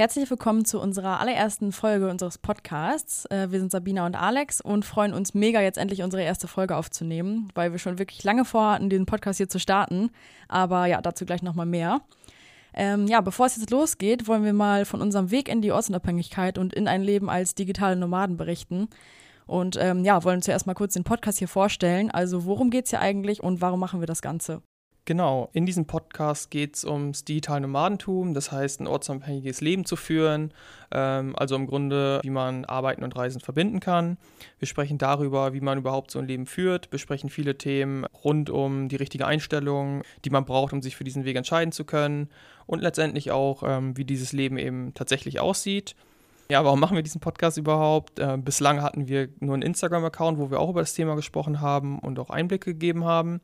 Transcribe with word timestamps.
Herzlich 0.00 0.30
willkommen 0.30 0.64
zu 0.64 0.80
unserer 0.80 1.20
allerersten 1.20 1.72
Folge 1.72 2.08
unseres 2.08 2.38
Podcasts. 2.38 3.26
Äh, 3.26 3.48
wir 3.50 3.60
sind 3.60 3.70
Sabina 3.70 4.06
und 4.06 4.16
Alex 4.16 4.62
und 4.62 4.86
freuen 4.86 5.12
uns 5.12 5.34
mega, 5.34 5.60
jetzt 5.60 5.76
endlich 5.76 6.02
unsere 6.02 6.22
erste 6.22 6.48
Folge 6.48 6.74
aufzunehmen, 6.74 7.50
weil 7.54 7.72
wir 7.72 7.78
schon 7.78 7.98
wirklich 7.98 8.24
lange 8.24 8.46
vorhatten, 8.46 8.88
diesen 8.88 9.04
Podcast 9.04 9.36
hier 9.36 9.50
zu 9.50 9.60
starten. 9.60 10.08
Aber 10.48 10.86
ja, 10.86 11.02
dazu 11.02 11.26
gleich 11.26 11.42
nochmal 11.42 11.66
mehr. 11.66 12.00
Ähm, 12.72 13.08
ja, 13.08 13.20
bevor 13.20 13.44
es 13.44 13.58
jetzt 13.58 13.68
losgeht, 13.68 14.26
wollen 14.26 14.42
wir 14.42 14.54
mal 14.54 14.86
von 14.86 15.02
unserem 15.02 15.30
Weg 15.30 15.50
in 15.50 15.60
die 15.60 15.70
Ortsunabhängigkeit 15.70 16.56
und 16.56 16.72
in 16.72 16.88
ein 16.88 17.02
Leben 17.02 17.28
als 17.28 17.54
digitale 17.54 17.94
Nomaden 17.94 18.38
berichten. 18.38 18.88
Und 19.46 19.76
ähm, 19.78 20.02
ja, 20.06 20.24
wollen 20.24 20.40
zuerst 20.40 20.66
mal 20.66 20.72
kurz 20.72 20.94
den 20.94 21.04
Podcast 21.04 21.40
hier 21.40 21.48
vorstellen. 21.48 22.10
Also, 22.10 22.46
worum 22.46 22.70
geht 22.70 22.86
es 22.86 22.90
hier 22.90 23.02
eigentlich 23.02 23.42
und 23.42 23.60
warum 23.60 23.78
machen 23.78 24.00
wir 24.00 24.06
das 24.06 24.22
Ganze? 24.22 24.62
Genau, 25.10 25.50
in 25.52 25.66
diesem 25.66 25.86
Podcast 25.86 26.52
geht 26.52 26.76
es 26.76 26.84
ums 26.84 27.24
digitale 27.24 27.62
Nomadentum, 27.62 28.32
das 28.32 28.52
heißt 28.52 28.78
ein 28.78 28.86
ortsunabhängiges 28.86 29.60
Leben 29.60 29.84
zu 29.84 29.96
führen, 29.96 30.54
ähm, 30.92 31.34
also 31.36 31.56
im 31.56 31.66
Grunde, 31.66 32.20
wie 32.22 32.30
man 32.30 32.64
Arbeiten 32.64 33.02
und 33.02 33.16
Reisen 33.16 33.40
verbinden 33.40 33.80
kann. 33.80 34.18
Wir 34.60 34.68
sprechen 34.68 34.98
darüber, 34.98 35.52
wie 35.52 35.60
man 35.60 35.78
überhaupt 35.78 36.12
so 36.12 36.20
ein 36.20 36.28
Leben 36.28 36.46
führt, 36.46 36.90
besprechen 36.90 37.28
viele 37.28 37.58
Themen 37.58 38.04
rund 38.22 38.50
um 38.50 38.88
die 38.88 38.94
richtige 38.94 39.26
Einstellung, 39.26 40.04
die 40.24 40.30
man 40.30 40.44
braucht, 40.44 40.72
um 40.72 40.80
sich 40.80 40.94
für 40.94 41.02
diesen 41.02 41.24
Weg 41.24 41.34
entscheiden 41.34 41.72
zu 41.72 41.84
können 41.84 42.28
und 42.66 42.80
letztendlich 42.80 43.32
auch, 43.32 43.64
ähm, 43.66 43.96
wie 43.96 44.04
dieses 44.04 44.32
Leben 44.32 44.58
eben 44.58 44.94
tatsächlich 44.94 45.40
aussieht. 45.40 45.96
Ja, 46.50 46.64
warum 46.64 46.78
machen 46.78 46.94
wir 46.94 47.02
diesen 47.02 47.20
Podcast 47.20 47.58
überhaupt? 47.58 48.20
Äh, 48.20 48.36
bislang 48.36 48.80
hatten 48.80 49.08
wir 49.08 49.28
nur 49.40 49.54
einen 49.54 49.62
Instagram-Account, 49.62 50.38
wo 50.38 50.52
wir 50.52 50.60
auch 50.60 50.70
über 50.70 50.82
das 50.82 50.94
Thema 50.94 51.16
gesprochen 51.16 51.60
haben 51.60 51.98
und 51.98 52.20
auch 52.20 52.30
Einblicke 52.30 52.74
gegeben 52.74 53.04
haben. 53.04 53.40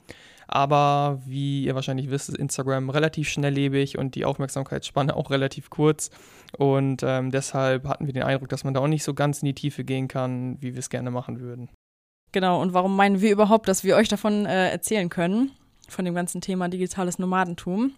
Aber 0.48 1.20
wie 1.24 1.64
ihr 1.64 1.74
wahrscheinlich 1.74 2.10
wisst, 2.10 2.28
ist 2.28 2.38
Instagram 2.38 2.90
relativ 2.90 3.28
schnelllebig 3.28 3.98
und 3.98 4.14
die 4.14 4.24
Aufmerksamkeitsspanne 4.24 5.16
auch 5.16 5.30
relativ 5.30 5.70
kurz. 5.70 6.10
Und 6.56 7.02
ähm, 7.02 7.30
deshalb 7.30 7.86
hatten 7.88 8.06
wir 8.06 8.12
den 8.12 8.22
Eindruck, 8.22 8.48
dass 8.48 8.64
man 8.64 8.74
da 8.74 8.80
auch 8.80 8.88
nicht 8.88 9.04
so 9.04 9.14
ganz 9.14 9.42
in 9.42 9.46
die 9.46 9.54
Tiefe 9.54 9.84
gehen 9.84 10.08
kann, 10.08 10.56
wie 10.60 10.74
wir 10.74 10.78
es 10.78 10.90
gerne 10.90 11.10
machen 11.10 11.40
würden. 11.40 11.70
Genau, 12.32 12.60
und 12.60 12.74
warum 12.74 12.96
meinen 12.96 13.20
wir 13.20 13.32
überhaupt, 13.32 13.68
dass 13.68 13.84
wir 13.84 13.96
euch 13.96 14.08
davon 14.08 14.46
äh, 14.46 14.70
erzählen 14.70 15.08
können, 15.08 15.52
von 15.88 16.04
dem 16.04 16.14
ganzen 16.14 16.40
Thema 16.40 16.68
digitales 16.68 17.18
Nomadentum? 17.18 17.92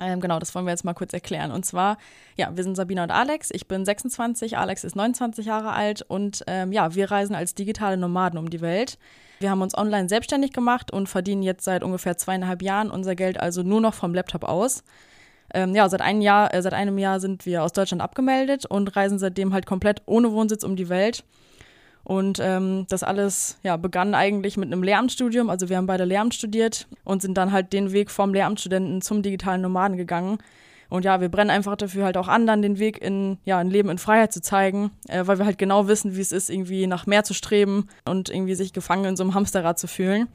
Ähm, 0.00 0.20
genau, 0.20 0.38
das 0.38 0.54
wollen 0.54 0.66
wir 0.66 0.70
jetzt 0.70 0.84
mal 0.84 0.94
kurz 0.94 1.12
erklären. 1.12 1.50
Und 1.50 1.64
zwar, 1.64 1.96
ja, 2.36 2.54
wir 2.54 2.62
sind 2.62 2.76
Sabina 2.76 3.04
und 3.04 3.10
Alex. 3.10 3.48
Ich 3.52 3.66
bin 3.66 3.84
26, 3.84 4.58
Alex 4.58 4.84
ist 4.84 4.96
29 4.96 5.46
Jahre 5.46 5.72
alt 5.72 6.02
und 6.02 6.44
ähm, 6.46 6.72
ja, 6.72 6.94
wir 6.94 7.10
reisen 7.10 7.34
als 7.34 7.54
digitale 7.54 7.96
Nomaden 7.96 8.38
um 8.38 8.50
die 8.50 8.60
Welt. 8.60 8.98
Wir 9.40 9.50
haben 9.50 9.62
uns 9.62 9.76
online 9.76 10.08
selbstständig 10.08 10.52
gemacht 10.52 10.92
und 10.92 11.08
verdienen 11.08 11.42
jetzt 11.42 11.64
seit 11.64 11.82
ungefähr 11.82 12.18
zweieinhalb 12.18 12.60
Jahren 12.60 12.90
unser 12.90 13.14
Geld 13.14 13.40
also 13.40 13.62
nur 13.62 13.80
noch 13.80 13.94
vom 13.94 14.12
Laptop 14.12 14.44
aus. 14.44 14.84
Ähm, 15.54 15.74
ja, 15.74 15.88
seit 15.88 16.02
einem 16.02 16.20
Jahr, 16.20 16.52
äh, 16.52 16.60
seit 16.60 16.74
einem 16.74 16.98
Jahr 16.98 17.20
sind 17.20 17.46
wir 17.46 17.62
aus 17.62 17.72
Deutschland 17.72 18.02
abgemeldet 18.02 18.66
und 18.66 18.94
reisen 18.94 19.18
seitdem 19.18 19.54
halt 19.54 19.64
komplett 19.64 20.02
ohne 20.06 20.32
Wohnsitz 20.32 20.64
um 20.64 20.76
die 20.76 20.90
Welt. 20.90 21.24
Und 22.04 22.38
ähm, 22.40 22.86
das 22.88 23.02
alles 23.02 23.58
ja, 23.62 23.76
begann 23.76 24.14
eigentlich 24.14 24.56
mit 24.56 24.66
einem 24.66 24.82
Lehramtsstudium. 24.82 25.50
Also 25.50 25.68
wir 25.68 25.76
haben 25.76 25.86
beide 25.86 26.04
Lehramt 26.04 26.34
studiert 26.34 26.86
und 27.04 27.20
sind 27.20 27.36
dann 27.36 27.52
halt 27.52 27.72
den 27.72 27.92
Weg 27.92 28.10
vom 28.10 28.32
Lehramtsstudenten 28.32 29.02
zum 29.02 29.22
digitalen 29.22 29.60
Nomaden 29.60 29.96
gegangen. 29.96 30.38
Und 30.88 31.04
ja, 31.04 31.20
wir 31.20 31.28
brennen 31.28 31.50
einfach 31.50 31.76
dafür 31.76 32.04
halt 32.04 32.16
auch 32.16 32.28
anderen 32.28 32.62
den 32.62 32.78
Weg 32.78 33.02
in, 33.02 33.36
ja, 33.44 33.58
ein 33.58 33.68
Leben 33.68 33.90
in 33.90 33.98
Freiheit 33.98 34.32
zu 34.32 34.40
zeigen, 34.40 34.90
äh, 35.06 35.26
weil 35.26 35.38
wir 35.38 35.44
halt 35.44 35.58
genau 35.58 35.86
wissen, 35.86 36.16
wie 36.16 36.20
es 36.20 36.32
ist, 36.32 36.48
irgendwie 36.48 36.86
nach 36.86 37.06
mehr 37.06 37.24
zu 37.24 37.34
streben 37.34 37.88
und 38.06 38.30
irgendwie 38.30 38.54
sich 38.54 38.72
gefangen 38.72 39.04
in 39.04 39.16
so 39.16 39.22
einem 39.22 39.34
Hamsterrad 39.34 39.78
zu 39.78 39.86
fühlen. 39.86 40.28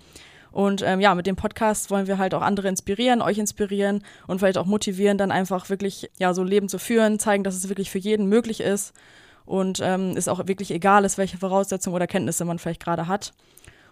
Und 0.52 0.84
ähm, 0.84 1.00
ja, 1.00 1.16
mit 1.16 1.26
dem 1.26 1.36
Podcast 1.36 1.90
wollen 1.90 2.06
wir 2.06 2.20
halt 2.20 2.36
auch 2.36 2.44
andere 2.44 2.68
inspirieren, 2.68 3.24
euch 3.24 3.40
inspirieren 3.40 4.04
und 4.28 4.38
vielleicht 4.38 4.60
auch 4.60 4.68
motivieren, 4.68 5.18
dann 5.18 5.32
einfach 5.32 5.72
wirklich 5.72 6.12
ja 6.20 6.36
so 6.36 6.44
Leben 6.44 6.70
zu 6.70 6.78
führen, 6.78 7.18
zeigen, 7.18 7.44
dass 7.44 7.56
es 7.56 7.70
wirklich 7.70 7.90
für 7.90 7.98
jeden 7.98 8.28
möglich 8.28 8.62
ist 8.62 8.94
und 9.46 9.80
ähm, 9.82 10.16
ist 10.16 10.30
auch 10.30 10.48
wirklich 10.48 10.72
egal 10.72 11.06
ist, 11.06 11.18
welche 11.18 11.38
Voraussetzungen 11.38 11.96
oder 11.96 12.08
Kenntnisse 12.08 12.46
man 12.46 12.60
vielleicht 12.60 12.84
gerade 12.84 13.08
hat. 13.08 13.34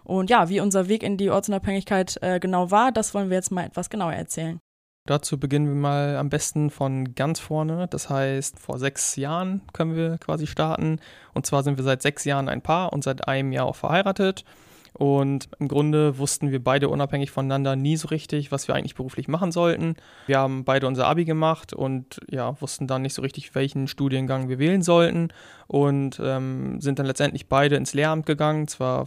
Und 0.04 0.30
ja, 0.30 0.48
wie 0.48 0.60
unser 0.60 0.88
Weg 0.88 1.02
in 1.02 1.16
die 1.16 1.30
Ortsunabhängigkeit 1.30 2.18
äh, 2.22 2.40
genau 2.40 2.70
war, 2.70 2.92
das 2.92 3.14
wollen 3.14 3.30
wir 3.30 3.36
jetzt 3.36 3.52
mal 3.52 3.64
etwas 3.64 3.90
genauer 3.90 4.14
erzählen. 4.14 4.58
Dazu 5.06 5.38
beginnen 5.38 5.66
wir 5.66 5.74
mal 5.74 6.16
am 6.16 6.28
besten 6.28 6.70
von 6.70 7.14
ganz 7.14 7.40
vorne. 7.40 7.88
Das 7.88 8.08
heißt, 8.08 8.60
vor 8.60 8.78
sechs 8.78 9.16
Jahren 9.16 9.62
können 9.72 9.96
wir 9.96 10.18
quasi 10.18 10.46
starten. 10.46 11.00
Und 11.34 11.44
zwar 11.44 11.64
sind 11.64 11.76
wir 11.76 11.84
seit 11.84 12.02
sechs 12.02 12.24
Jahren 12.24 12.48
ein 12.48 12.62
Paar 12.62 12.92
und 12.92 13.02
seit 13.02 13.26
einem 13.26 13.50
Jahr 13.50 13.66
auch 13.66 13.74
verheiratet. 13.74 14.44
Und 14.92 15.48
im 15.58 15.68
Grunde 15.68 16.18
wussten 16.18 16.50
wir 16.50 16.62
beide 16.62 16.88
unabhängig 16.88 17.30
voneinander 17.30 17.76
nie 17.76 17.96
so 17.96 18.08
richtig, 18.08 18.52
was 18.52 18.68
wir 18.68 18.74
eigentlich 18.74 18.94
beruflich 18.94 19.26
machen 19.26 19.50
sollten. 19.50 19.96
Wir 20.26 20.38
haben 20.38 20.64
beide 20.64 20.86
unser 20.86 21.06
Abi 21.06 21.24
gemacht 21.24 21.72
und 21.72 22.20
ja, 22.30 22.60
wussten 22.60 22.86
dann 22.86 23.02
nicht 23.02 23.14
so 23.14 23.22
richtig, 23.22 23.54
welchen 23.54 23.88
Studiengang 23.88 24.48
wir 24.48 24.58
wählen 24.58 24.82
sollten. 24.82 25.28
Und 25.66 26.20
ähm, 26.22 26.80
sind 26.80 26.98
dann 26.98 27.06
letztendlich 27.06 27.48
beide 27.48 27.76
ins 27.76 27.94
Lehramt 27.94 28.26
gegangen, 28.26 28.68
zwar 28.68 29.06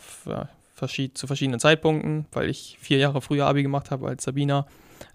verschied 0.73 1.17
zu 1.17 1.27
verschiedenen 1.27 1.59
Zeitpunkten, 1.59 2.25
weil 2.31 2.49
ich 2.49 2.77
vier 2.81 2.97
Jahre 2.97 3.21
früher 3.21 3.45
Abi 3.45 3.63
gemacht 3.63 3.91
habe 3.91 4.07
als 4.07 4.23
Sabina. 4.23 4.65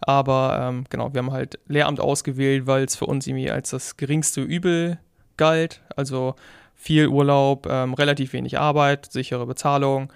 Aber 0.00 0.58
ähm, 0.62 0.84
genau, 0.88 1.12
wir 1.12 1.18
haben 1.18 1.32
halt 1.32 1.58
Lehramt 1.66 2.00
ausgewählt, 2.00 2.66
weil 2.66 2.84
es 2.84 2.96
für 2.96 3.06
uns 3.06 3.26
irgendwie 3.26 3.50
als 3.50 3.70
das 3.70 3.96
geringste 3.96 4.40
Übel 4.40 4.98
galt. 5.36 5.82
Also 5.96 6.36
viel 6.74 7.08
Urlaub, 7.08 7.66
ähm, 7.68 7.94
relativ 7.94 8.32
wenig 8.32 8.58
Arbeit, 8.58 9.10
sichere 9.10 9.46
Bezahlung 9.46 10.10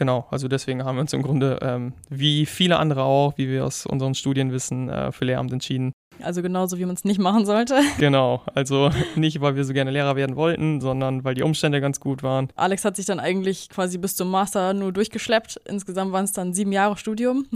Genau, 0.00 0.26
also 0.30 0.48
deswegen 0.48 0.82
haben 0.82 0.96
wir 0.96 1.02
uns 1.02 1.12
im 1.12 1.20
Grunde, 1.20 1.58
ähm, 1.60 1.92
wie 2.08 2.46
viele 2.46 2.78
andere 2.78 3.02
auch, 3.02 3.36
wie 3.36 3.50
wir 3.50 3.66
aus 3.66 3.84
unseren 3.84 4.14
Studien 4.14 4.50
wissen, 4.50 4.88
äh, 4.88 5.12
für 5.12 5.26
Lehramt 5.26 5.52
entschieden. 5.52 5.92
Also 6.22 6.42
genauso, 6.42 6.78
wie 6.78 6.84
man 6.84 6.94
es 6.94 7.04
nicht 7.04 7.20
machen 7.20 7.46
sollte. 7.46 7.80
Genau, 7.98 8.42
also 8.54 8.90
nicht, 9.14 9.40
weil 9.40 9.56
wir 9.56 9.64
so 9.64 9.72
gerne 9.74 9.90
Lehrer 9.90 10.16
werden 10.16 10.34
wollten, 10.34 10.80
sondern 10.80 11.22
weil 11.22 11.34
die 11.34 11.42
Umstände 11.42 11.80
ganz 11.80 12.00
gut 12.00 12.22
waren. 12.22 12.48
Alex 12.56 12.84
hat 12.84 12.96
sich 12.96 13.04
dann 13.04 13.20
eigentlich 13.20 13.68
quasi 13.68 13.98
bis 13.98 14.16
zum 14.16 14.30
Master 14.30 14.72
nur 14.72 14.92
durchgeschleppt. 14.92 15.60
Insgesamt 15.66 16.12
waren 16.12 16.24
es 16.24 16.32
dann 16.32 16.54
sieben 16.54 16.72
Jahre 16.72 16.96
Studium. 16.96 17.46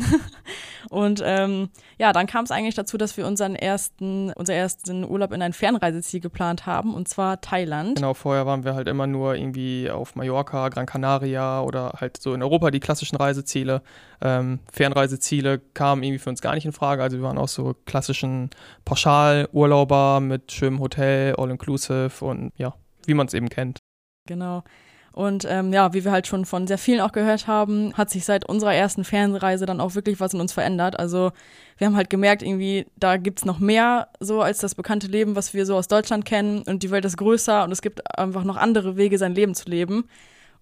Und 0.90 1.22
ähm, 1.24 1.70
ja, 1.98 2.12
dann 2.12 2.26
kam 2.26 2.44
es 2.44 2.50
eigentlich 2.50 2.74
dazu, 2.74 2.98
dass 2.98 3.16
wir 3.16 3.26
unseren 3.26 3.54
ersten, 3.56 4.32
unser 4.34 4.54
ersten 4.54 5.04
Urlaub 5.04 5.32
in 5.32 5.40
ein 5.40 5.52
Fernreiseziel 5.52 6.20
geplant 6.20 6.66
haben, 6.66 6.94
und 6.94 7.08
zwar 7.08 7.40
Thailand. 7.40 7.96
Genau, 7.96 8.14
vorher 8.14 8.44
waren 8.46 8.64
wir 8.64 8.74
halt 8.74 8.88
immer 8.88 9.06
nur 9.06 9.34
irgendwie 9.34 9.90
auf 9.90 10.14
Mallorca, 10.14 10.68
Gran 10.68 10.86
Canaria 10.86 11.62
oder 11.62 11.94
halt 12.00 12.20
so 12.20 12.34
in 12.34 12.42
Europa 12.42 12.70
die 12.70 12.80
klassischen 12.80 13.16
Reiseziele. 13.16 13.82
Ähm, 14.20 14.60
Fernreiseziele 14.72 15.60
kamen 15.74 16.02
irgendwie 16.02 16.18
für 16.18 16.30
uns 16.30 16.40
gar 16.40 16.54
nicht 16.54 16.64
in 16.64 16.72
Frage. 16.72 17.02
Also 17.02 17.18
wir 17.18 17.24
waren 17.24 17.38
auch 17.38 17.48
so 17.48 17.74
klassischen 17.86 18.50
Pauschalurlauber 18.84 20.20
mit 20.20 20.52
schönem 20.52 20.80
Hotel, 20.80 21.34
All-Inclusive 21.36 22.24
und 22.24 22.52
ja, 22.56 22.74
wie 23.06 23.14
man 23.14 23.26
es 23.26 23.34
eben 23.34 23.48
kennt. 23.48 23.78
Genau. 24.26 24.62
Und 25.14 25.46
ähm, 25.48 25.72
ja, 25.72 25.94
wie 25.94 26.04
wir 26.04 26.10
halt 26.10 26.26
schon 26.26 26.44
von 26.44 26.66
sehr 26.66 26.76
vielen 26.76 27.00
auch 27.00 27.12
gehört 27.12 27.46
haben, 27.46 27.94
hat 27.94 28.10
sich 28.10 28.24
seit 28.24 28.48
unserer 28.48 28.74
ersten 28.74 29.04
Fernreise 29.04 29.64
dann 29.64 29.80
auch 29.80 29.94
wirklich 29.94 30.18
was 30.18 30.34
in 30.34 30.40
uns 30.40 30.52
verändert. 30.52 30.98
Also 30.98 31.30
wir 31.78 31.86
haben 31.86 31.94
halt 31.94 32.10
gemerkt, 32.10 32.42
irgendwie, 32.42 32.86
da 32.96 33.16
gibt's 33.16 33.44
noch 33.44 33.60
mehr 33.60 34.08
so 34.18 34.42
als 34.42 34.58
das 34.58 34.74
bekannte 34.74 35.06
Leben, 35.06 35.36
was 35.36 35.54
wir 35.54 35.66
so 35.66 35.76
aus 35.76 35.86
Deutschland 35.86 36.24
kennen. 36.24 36.62
Und 36.62 36.82
die 36.82 36.90
Welt 36.90 37.04
ist 37.04 37.16
größer 37.16 37.62
und 37.62 37.70
es 37.70 37.80
gibt 37.80 38.18
einfach 38.18 38.42
noch 38.42 38.56
andere 38.56 38.96
Wege, 38.96 39.16
sein 39.16 39.36
Leben 39.36 39.54
zu 39.54 39.70
leben. 39.70 40.08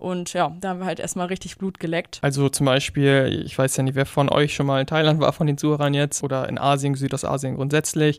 Und 0.02 0.32
ja, 0.32 0.52
da 0.60 0.70
haben 0.70 0.80
wir 0.80 0.86
halt 0.86 0.98
erstmal 0.98 1.28
richtig 1.28 1.58
Blut 1.58 1.78
geleckt. 1.78 2.18
Also 2.22 2.48
zum 2.48 2.66
Beispiel, 2.66 3.44
ich 3.46 3.56
weiß 3.56 3.76
ja 3.76 3.84
nicht, 3.84 3.94
wer 3.94 4.04
von 4.04 4.28
euch 4.28 4.52
schon 4.52 4.66
mal 4.66 4.80
in 4.80 4.86
Thailand 4.88 5.20
war, 5.20 5.32
von 5.32 5.46
den 5.46 5.56
Zuhörern 5.56 5.94
jetzt, 5.94 6.24
oder 6.24 6.48
in 6.48 6.58
Asien, 6.58 6.96
Südostasien 6.96 7.54
grundsätzlich. 7.54 8.18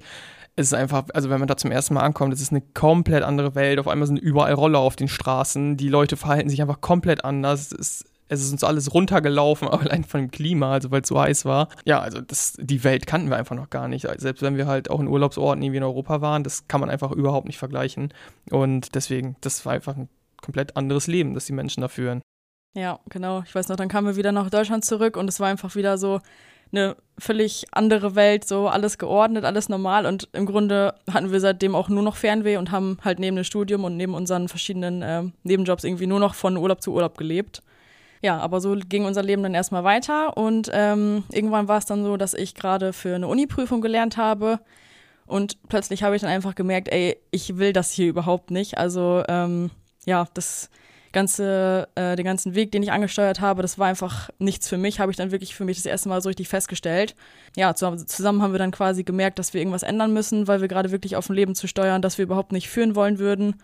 Es 0.55 0.67
ist 0.67 0.73
einfach, 0.75 1.03
also 1.13 1.29
wenn 1.29 1.39
man 1.39 1.49
da 1.49 1.57
zum 1.57 1.73
ersten 1.73 1.95
Mal 1.95 2.03
ankommt, 2.03 2.33
es 2.33 2.39
ist 2.39 2.51
eine 2.51 2.61
komplett 2.61 3.23
andere 3.23 3.53
Welt. 3.55 3.79
Auf 3.79 3.89
einmal 3.89 4.07
sind 4.07 4.17
überall 4.17 4.53
Roller 4.53 4.79
auf 4.79 4.95
den 4.95 5.09
Straßen. 5.09 5.75
Die 5.75 5.89
Leute 5.89 6.15
verhalten 6.15 6.47
sich 6.47 6.61
einfach 6.61 6.79
komplett 6.79 7.25
anders. 7.25 7.73
Es 7.73 7.73
ist, 7.73 8.05
es 8.29 8.41
ist 8.41 8.53
uns 8.53 8.63
alles 8.63 8.93
runtergelaufen, 8.93 9.67
allein 9.67 10.05
von 10.05 10.21
dem 10.21 10.31
Klima, 10.31 10.71
also 10.71 10.89
weil 10.89 11.01
es 11.01 11.09
so 11.09 11.19
heiß 11.19 11.43
war. 11.43 11.67
Ja, 11.83 11.99
also 11.99 12.21
das, 12.21 12.53
die 12.61 12.85
Welt 12.85 13.07
kannten 13.07 13.29
wir 13.29 13.35
einfach 13.35 13.57
noch 13.57 13.69
gar 13.69 13.89
nicht. 13.89 14.07
Selbst 14.19 14.41
wenn 14.41 14.55
wir 14.55 14.67
halt 14.67 14.89
auch 14.89 15.01
in 15.01 15.09
Urlaubsorten 15.09 15.61
irgendwie 15.61 15.79
in 15.79 15.83
Europa 15.83 16.21
waren, 16.21 16.45
das 16.45 16.65
kann 16.69 16.79
man 16.79 16.89
einfach 16.89 17.11
überhaupt 17.11 17.47
nicht 17.47 17.57
vergleichen. 17.57 18.13
Und 18.51 18.95
deswegen, 18.95 19.35
das 19.41 19.65
war 19.65 19.73
einfach 19.73 19.97
ein 19.97 20.07
komplett 20.43 20.77
anderes 20.77 21.07
Leben, 21.07 21.33
das 21.33 21.45
die 21.45 21.53
Menschen 21.53 21.81
da 21.81 21.87
führen. 21.87 22.21
Ja, 22.75 22.99
genau. 23.09 23.43
Ich 23.45 23.53
weiß 23.53 23.69
noch, 23.69 23.75
dann 23.75 23.89
kamen 23.89 24.07
wir 24.07 24.15
wieder 24.15 24.31
nach 24.31 24.49
Deutschland 24.49 24.83
zurück 24.83 25.17
und 25.17 25.27
es 25.27 25.39
war 25.39 25.47
einfach 25.47 25.75
wieder 25.75 25.97
so 25.97 26.21
eine 26.71 26.95
völlig 27.19 27.65
andere 27.71 28.15
Welt, 28.15 28.47
so 28.47 28.67
alles 28.67 28.97
geordnet, 28.97 29.45
alles 29.45 29.69
normal 29.69 30.07
und 30.07 30.27
im 30.33 30.47
Grunde 30.47 30.95
hatten 31.11 31.31
wir 31.31 31.39
seitdem 31.39 31.75
auch 31.75 31.87
nur 31.87 32.01
noch 32.01 32.15
Fernweh 32.15 32.57
und 32.57 32.71
haben 32.71 32.97
halt 33.03 33.19
neben 33.19 33.35
dem 33.35 33.45
Studium 33.45 33.83
und 33.83 33.95
neben 33.95 34.15
unseren 34.15 34.47
verschiedenen 34.47 35.03
äh, 35.03 35.23
Nebenjobs 35.43 35.83
irgendwie 35.83 36.07
nur 36.07 36.19
noch 36.19 36.33
von 36.33 36.57
Urlaub 36.57 36.81
zu 36.81 36.91
Urlaub 36.91 37.15
gelebt. 37.17 37.61
Ja, 38.23 38.39
aber 38.39 38.59
so 38.59 38.75
ging 38.75 39.05
unser 39.05 39.21
Leben 39.21 39.43
dann 39.43 39.53
erstmal 39.53 39.83
weiter 39.83 40.35
und 40.35 40.71
ähm, 40.73 41.25
irgendwann 41.31 41.67
war 41.67 41.77
es 41.77 41.85
dann 41.85 42.03
so, 42.03 42.17
dass 42.17 42.33
ich 42.33 42.55
gerade 42.55 42.91
für 42.91 43.13
eine 43.13 43.27
Uni-Prüfung 43.27 43.81
gelernt 43.81 44.17
habe 44.17 44.59
und 45.27 45.57
plötzlich 45.69 46.01
habe 46.03 46.15
ich 46.15 46.21
dann 46.21 46.31
einfach 46.31 46.55
gemerkt, 46.55 46.89
ey, 46.89 47.17
ich 47.31 47.57
will 47.57 47.73
das 47.73 47.91
hier 47.91 48.07
überhaupt 48.07 48.49
nicht. 48.49 48.77
Also 48.77 49.23
ähm, 49.27 49.69
ja, 50.05 50.27
das 50.33 50.69
ganze, 51.11 51.87
äh, 51.95 52.15
den 52.15 52.25
ganzen 52.25 52.55
Weg, 52.55 52.71
den 52.71 52.83
ich 52.83 52.91
angesteuert 52.91 53.39
habe, 53.39 53.61
das 53.61 53.77
war 53.77 53.87
einfach 53.87 54.29
nichts 54.39 54.67
für 54.67 54.77
mich, 54.77 54.99
habe 54.99 55.11
ich 55.11 55.17
dann 55.17 55.31
wirklich 55.31 55.55
für 55.55 55.63
mich 55.63 55.77
das 55.77 55.85
erste 55.85 56.09
Mal 56.09 56.21
so 56.21 56.29
richtig 56.29 56.49
festgestellt. 56.49 57.15
Ja, 57.55 57.75
zusammen 57.75 58.41
haben 58.41 58.53
wir 58.53 58.59
dann 58.59 58.71
quasi 58.71 59.03
gemerkt, 59.03 59.39
dass 59.39 59.53
wir 59.53 59.61
irgendwas 59.61 59.83
ändern 59.83 60.11
müssen, 60.11 60.47
weil 60.47 60.61
wir 60.61 60.67
gerade 60.67 60.91
wirklich 60.91 61.15
auf 61.15 61.29
ein 61.29 61.35
Leben 61.35 61.55
zu 61.55 61.67
steuern, 61.67 62.01
das 62.01 62.17
wir 62.17 62.23
überhaupt 62.23 62.51
nicht 62.51 62.69
führen 62.69 62.95
wollen 62.95 63.19
würden. 63.19 63.61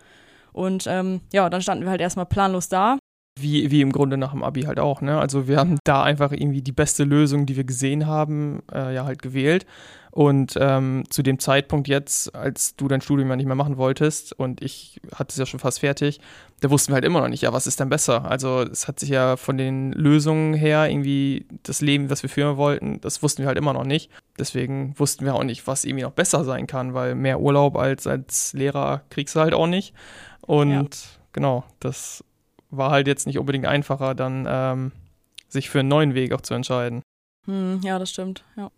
Und 0.52 0.86
ähm, 0.86 1.20
ja, 1.32 1.50
dann 1.50 1.62
standen 1.62 1.84
wir 1.84 1.90
halt 1.90 2.00
erstmal 2.00 2.26
planlos 2.26 2.68
da 2.68 2.98
wie, 3.38 3.70
wie 3.70 3.80
im 3.80 3.92
Grunde 3.92 4.16
nach 4.16 4.32
dem 4.32 4.42
Abi 4.42 4.62
halt 4.62 4.78
auch. 4.78 5.00
Ne? 5.00 5.18
Also 5.18 5.48
wir 5.48 5.58
haben 5.58 5.78
da 5.84 6.02
einfach 6.02 6.32
irgendwie 6.32 6.62
die 6.62 6.72
beste 6.72 7.04
Lösung, 7.04 7.46
die 7.46 7.56
wir 7.56 7.64
gesehen 7.64 8.06
haben, 8.06 8.62
äh, 8.72 8.94
ja 8.94 9.04
halt 9.04 9.22
gewählt. 9.22 9.66
Und 10.12 10.58
ähm, 10.60 11.04
zu 11.08 11.22
dem 11.22 11.38
Zeitpunkt 11.38 11.86
jetzt, 11.86 12.34
als 12.34 12.74
du 12.74 12.88
dein 12.88 13.00
Studium 13.00 13.28
ja 13.30 13.36
nicht 13.36 13.46
mehr 13.46 13.54
machen 13.54 13.76
wolltest 13.76 14.32
und 14.32 14.60
ich 14.60 15.00
hatte 15.14 15.30
es 15.30 15.36
ja 15.36 15.46
schon 15.46 15.60
fast 15.60 15.80
fertig, 15.80 16.20
da 16.60 16.70
wussten 16.70 16.90
wir 16.90 16.94
halt 16.94 17.04
immer 17.04 17.20
noch 17.20 17.28
nicht, 17.28 17.42
ja, 17.42 17.52
was 17.52 17.68
ist 17.68 17.78
denn 17.78 17.88
besser? 17.88 18.24
Also 18.24 18.62
es 18.62 18.88
hat 18.88 18.98
sich 18.98 19.10
ja 19.10 19.36
von 19.36 19.56
den 19.56 19.92
Lösungen 19.92 20.52
her 20.52 20.90
irgendwie 20.90 21.46
das 21.62 21.80
Leben, 21.80 22.10
was 22.10 22.24
wir 22.24 22.30
führen 22.30 22.56
wollten, 22.56 23.00
das 23.00 23.22
wussten 23.22 23.42
wir 23.42 23.46
halt 23.46 23.58
immer 23.58 23.72
noch 23.72 23.84
nicht. 23.84 24.10
Deswegen 24.36 24.98
wussten 24.98 25.24
wir 25.24 25.36
auch 25.36 25.44
nicht, 25.44 25.68
was 25.68 25.84
irgendwie 25.84 26.04
noch 26.04 26.12
besser 26.12 26.42
sein 26.42 26.66
kann, 26.66 26.92
weil 26.92 27.14
mehr 27.14 27.38
Urlaub 27.38 27.76
als 27.76 28.08
als 28.08 28.52
Lehrer 28.52 29.02
kriegst 29.10 29.36
du 29.36 29.40
halt 29.40 29.54
auch 29.54 29.68
nicht. 29.68 29.94
Und 30.40 30.72
ja. 30.72 30.84
genau, 31.32 31.64
das 31.78 32.24
war 32.70 32.90
halt 32.90 33.06
jetzt 33.06 33.26
nicht 33.26 33.38
unbedingt 33.38 33.66
einfacher, 33.66 34.14
dann 34.14 34.46
ähm, 34.48 34.92
sich 35.48 35.70
für 35.70 35.80
einen 35.80 35.88
neuen 35.88 36.14
Weg 36.14 36.32
auch 36.32 36.40
zu 36.40 36.54
entscheiden. 36.54 37.02
Hm, 37.46 37.80
ja, 37.82 37.98
das 37.98 38.10
stimmt, 38.10 38.44
ja. 38.56 38.70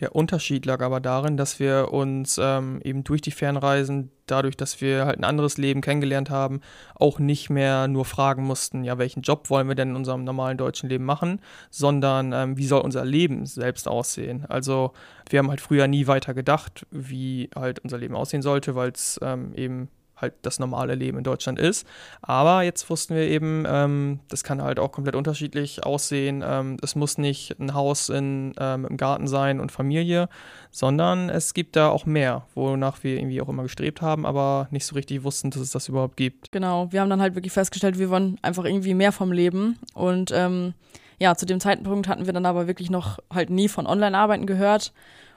Der 0.00 0.14
Unterschied 0.14 0.64
lag 0.64 0.80
aber 0.80 1.00
darin, 1.00 1.36
dass 1.36 1.58
wir 1.58 1.92
uns 1.92 2.38
ähm, 2.40 2.80
eben 2.84 3.02
durch 3.02 3.20
die 3.20 3.32
Fernreisen, 3.32 4.12
dadurch, 4.26 4.56
dass 4.56 4.80
wir 4.80 5.06
halt 5.06 5.18
ein 5.18 5.24
anderes 5.24 5.58
Leben 5.58 5.80
kennengelernt 5.80 6.30
haben, 6.30 6.60
auch 6.94 7.18
nicht 7.18 7.50
mehr 7.50 7.88
nur 7.88 8.04
fragen 8.04 8.44
mussten, 8.44 8.84
ja, 8.84 8.98
welchen 8.98 9.22
Job 9.22 9.50
wollen 9.50 9.66
wir 9.66 9.74
denn 9.74 9.90
in 9.90 9.96
unserem 9.96 10.22
normalen 10.22 10.56
deutschen 10.56 10.88
Leben 10.88 11.04
machen, 11.04 11.40
sondern 11.70 12.32
ähm, 12.32 12.56
wie 12.56 12.66
soll 12.66 12.82
unser 12.82 13.04
Leben 13.04 13.44
selbst 13.44 13.88
aussehen. 13.88 14.46
Also 14.48 14.92
wir 15.30 15.40
haben 15.40 15.50
halt 15.50 15.60
früher 15.60 15.88
nie 15.88 16.06
weiter 16.06 16.32
gedacht, 16.32 16.86
wie 16.92 17.50
halt 17.56 17.80
unser 17.80 17.98
Leben 17.98 18.14
aussehen 18.14 18.42
sollte, 18.42 18.76
weil 18.76 18.90
es 18.90 19.18
ähm, 19.20 19.52
eben 19.56 19.88
halt 20.20 20.34
das 20.42 20.58
normale 20.58 20.94
Leben 20.94 21.18
in 21.18 21.24
Deutschland 21.24 21.58
ist. 21.58 21.86
Aber 22.22 22.62
jetzt 22.62 22.88
wussten 22.90 23.14
wir 23.14 23.22
eben, 23.22 23.64
ähm, 23.66 24.20
das 24.28 24.44
kann 24.44 24.62
halt 24.62 24.78
auch 24.78 24.92
komplett 24.92 25.16
unterschiedlich 25.16 25.84
aussehen. 25.84 26.44
Ähm, 26.46 26.76
es 26.82 26.94
muss 26.94 27.18
nicht 27.18 27.58
ein 27.58 27.74
Haus 27.74 28.08
in, 28.08 28.54
ähm, 28.58 28.84
im 28.84 28.96
Garten 28.96 29.28
sein 29.28 29.60
und 29.60 29.72
Familie, 29.72 30.28
sondern 30.70 31.28
es 31.30 31.54
gibt 31.54 31.76
da 31.76 31.88
auch 31.88 32.06
mehr, 32.06 32.46
wonach 32.54 33.02
wir 33.02 33.16
irgendwie 33.16 33.40
auch 33.40 33.48
immer 33.48 33.62
gestrebt 33.62 34.02
haben, 34.02 34.26
aber 34.26 34.68
nicht 34.70 34.86
so 34.86 34.94
richtig 34.94 35.24
wussten, 35.24 35.50
dass 35.50 35.62
es 35.62 35.70
das 35.70 35.88
überhaupt 35.88 36.16
gibt. 36.16 36.52
Genau, 36.52 36.90
wir 36.92 37.00
haben 37.00 37.10
dann 37.10 37.22
halt 37.22 37.34
wirklich 37.34 37.52
festgestellt, 37.52 37.98
wir 37.98 38.10
wollen 38.10 38.38
einfach 38.42 38.64
irgendwie 38.64 38.94
mehr 38.94 39.12
vom 39.12 39.32
Leben 39.32 39.78
und 39.94 40.30
ähm, 40.34 40.74
ja, 41.20 41.34
zu 41.34 41.46
dem 41.46 41.58
Zeitpunkt 41.58 42.06
hatten 42.06 42.26
wir 42.26 42.32
dann 42.32 42.46
aber 42.46 42.66
wirklich 42.68 42.90
noch 42.90 43.18
halt 43.32 43.50
nie 43.50 43.68
von 43.68 43.86
Online-Arbeiten 43.86 44.46
gehört 44.46 44.92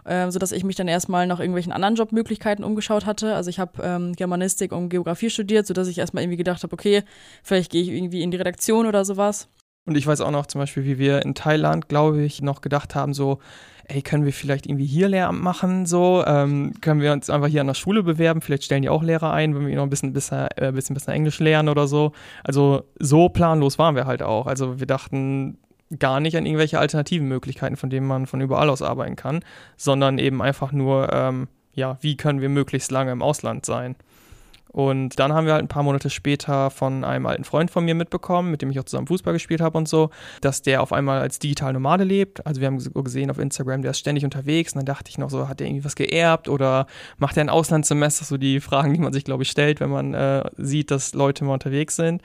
äh, 0.05 0.29
sodass 0.31 0.51
ich 0.51 0.63
mich 0.63 0.75
dann 0.75 0.87
erstmal 0.87 1.27
nach 1.27 1.39
irgendwelchen 1.39 1.71
anderen 1.71 1.95
Jobmöglichkeiten 1.95 2.63
umgeschaut 2.63 3.05
hatte. 3.05 3.35
Also 3.35 3.49
ich 3.49 3.59
habe 3.59 3.81
ähm, 3.83 4.13
Germanistik 4.13 4.71
und 4.71 4.89
Geografie 4.89 5.29
studiert, 5.29 5.67
sodass 5.67 5.87
ich 5.87 5.97
erstmal 5.97 6.23
irgendwie 6.23 6.37
gedacht 6.37 6.63
habe, 6.63 6.73
okay, 6.73 7.03
vielleicht 7.43 7.71
gehe 7.71 7.81
ich 7.81 7.89
irgendwie 7.89 8.21
in 8.21 8.31
die 8.31 8.37
Redaktion 8.37 8.85
oder 8.85 9.05
sowas. 9.05 9.49
Und 9.85 9.97
ich 9.97 10.05
weiß 10.05 10.21
auch 10.21 10.31
noch 10.31 10.45
zum 10.45 10.59
Beispiel, 10.59 10.85
wie 10.85 10.99
wir 10.99 11.23
in 11.23 11.33
Thailand, 11.33 11.89
glaube 11.89 12.21
ich, 12.21 12.41
noch 12.41 12.61
gedacht 12.61 12.93
haben, 12.93 13.13
so, 13.13 13.39
ey, 13.85 14.01
können 14.03 14.25
wir 14.25 14.33
vielleicht 14.33 14.67
irgendwie 14.67 14.85
hier 14.85 15.07
Lehramt 15.07 15.41
machen, 15.41 15.87
so, 15.87 16.23
ähm, 16.25 16.73
können 16.81 17.01
wir 17.01 17.11
uns 17.11 17.29
einfach 17.31 17.47
hier 17.47 17.61
an 17.61 17.67
der 17.67 17.73
Schule 17.73 18.03
bewerben, 18.03 18.41
vielleicht 18.41 18.63
stellen 18.63 18.83
die 18.83 18.89
auch 18.89 19.01
Lehrer 19.01 19.33
ein, 19.33 19.55
wenn 19.55 19.65
wir 19.65 19.75
noch 19.75 19.83
ein 19.83 19.89
bisschen 19.89 20.13
besser, 20.13 20.49
äh, 20.55 20.71
bisschen 20.71 20.93
besser 20.93 21.13
Englisch 21.13 21.39
lernen 21.39 21.67
oder 21.67 21.87
so. 21.87 22.11
Also 22.43 22.83
so 22.99 23.29
planlos 23.29 23.79
waren 23.79 23.95
wir 23.95 24.05
halt 24.05 24.21
auch. 24.21 24.45
Also 24.45 24.79
wir 24.79 24.87
dachten, 24.87 25.57
gar 25.99 26.19
nicht 26.19 26.37
an 26.37 26.45
irgendwelche 26.45 26.79
alternativen 26.79 27.27
Möglichkeiten, 27.27 27.77
von 27.77 27.89
denen 27.89 28.07
man 28.07 28.27
von 28.27 28.41
überall 28.41 28.69
aus 28.69 28.81
arbeiten 28.81 29.15
kann, 29.15 29.43
sondern 29.77 30.17
eben 30.17 30.41
einfach 30.41 30.71
nur, 30.71 31.11
ähm, 31.13 31.47
ja, 31.73 31.97
wie 32.01 32.17
können 32.17 32.41
wir 32.41 32.49
möglichst 32.49 32.91
lange 32.91 33.11
im 33.11 33.21
Ausland 33.21 33.65
sein. 33.65 33.95
Und 34.71 35.19
dann 35.19 35.33
haben 35.33 35.45
wir 35.45 35.53
halt 35.53 35.63
ein 35.63 35.67
paar 35.67 35.83
Monate 35.83 36.09
später 36.09 36.69
von 36.69 37.03
einem 37.03 37.25
alten 37.25 37.43
Freund 37.43 37.69
von 37.69 37.83
mir 37.83 37.93
mitbekommen, 37.93 38.51
mit 38.51 38.61
dem 38.61 38.71
ich 38.71 38.79
auch 38.79 38.85
zusammen 38.85 39.07
Fußball 39.07 39.33
gespielt 39.33 39.59
habe 39.59 39.77
und 39.77 39.89
so, 39.89 40.11
dass 40.39 40.61
der 40.61 40.81
auf 40.81 40.93
einmal 40.93 41.19
als 41.19 41.39
digital 41.39 41.73
Nomade 41.73 42.05
lebt. 42.05 42.45
Also 42.45 42.61
wir 42.61 42.67
haben 42.67 42.79
gesehen 43.03 43.29
auf 43.29 43.37
Instagram, 43.37 43.81
der 43.81 43.91
ist 43.91 43.99
ständig 43.99 44.23
unterwegs. 44.23 44.71
Und 44.71 44.79
dann 44.79 44.85
dachte 44.85 45.09
ich 45.09 45.17
noch 45.17 45.29
so, 45.29 45.49
hat 45.49 45.59
der 45.59 45.67
irgendwie 45.67 45.83
was 45.83 45.97
geerbt 45.97 46.47
oder 46.47 46.87
macht 47.17 47.35
er 47.35 47.43
ein 47.43 47.49
Auslandssemester? 47.49 48.23
So 48.23 48.37
die 48.37 48.61
Fragen, 48.61 48.93
die 48.93 49.01
man 49.01 49.11
sich, 49.11 49.25
glaube 49.25 49.43
ich, 49.43 49.51
stellt, 49.51 49.81
wenn 49.81 49.89
man 49.89 50.13
äh, 50.13 50.49
sieht, 50.55 50.89
dass 50.89 51.13
Leute 51.13 51.43
mal 51.43 51.53
unterwegs 51.53 51.97
sind. 51.97 52.21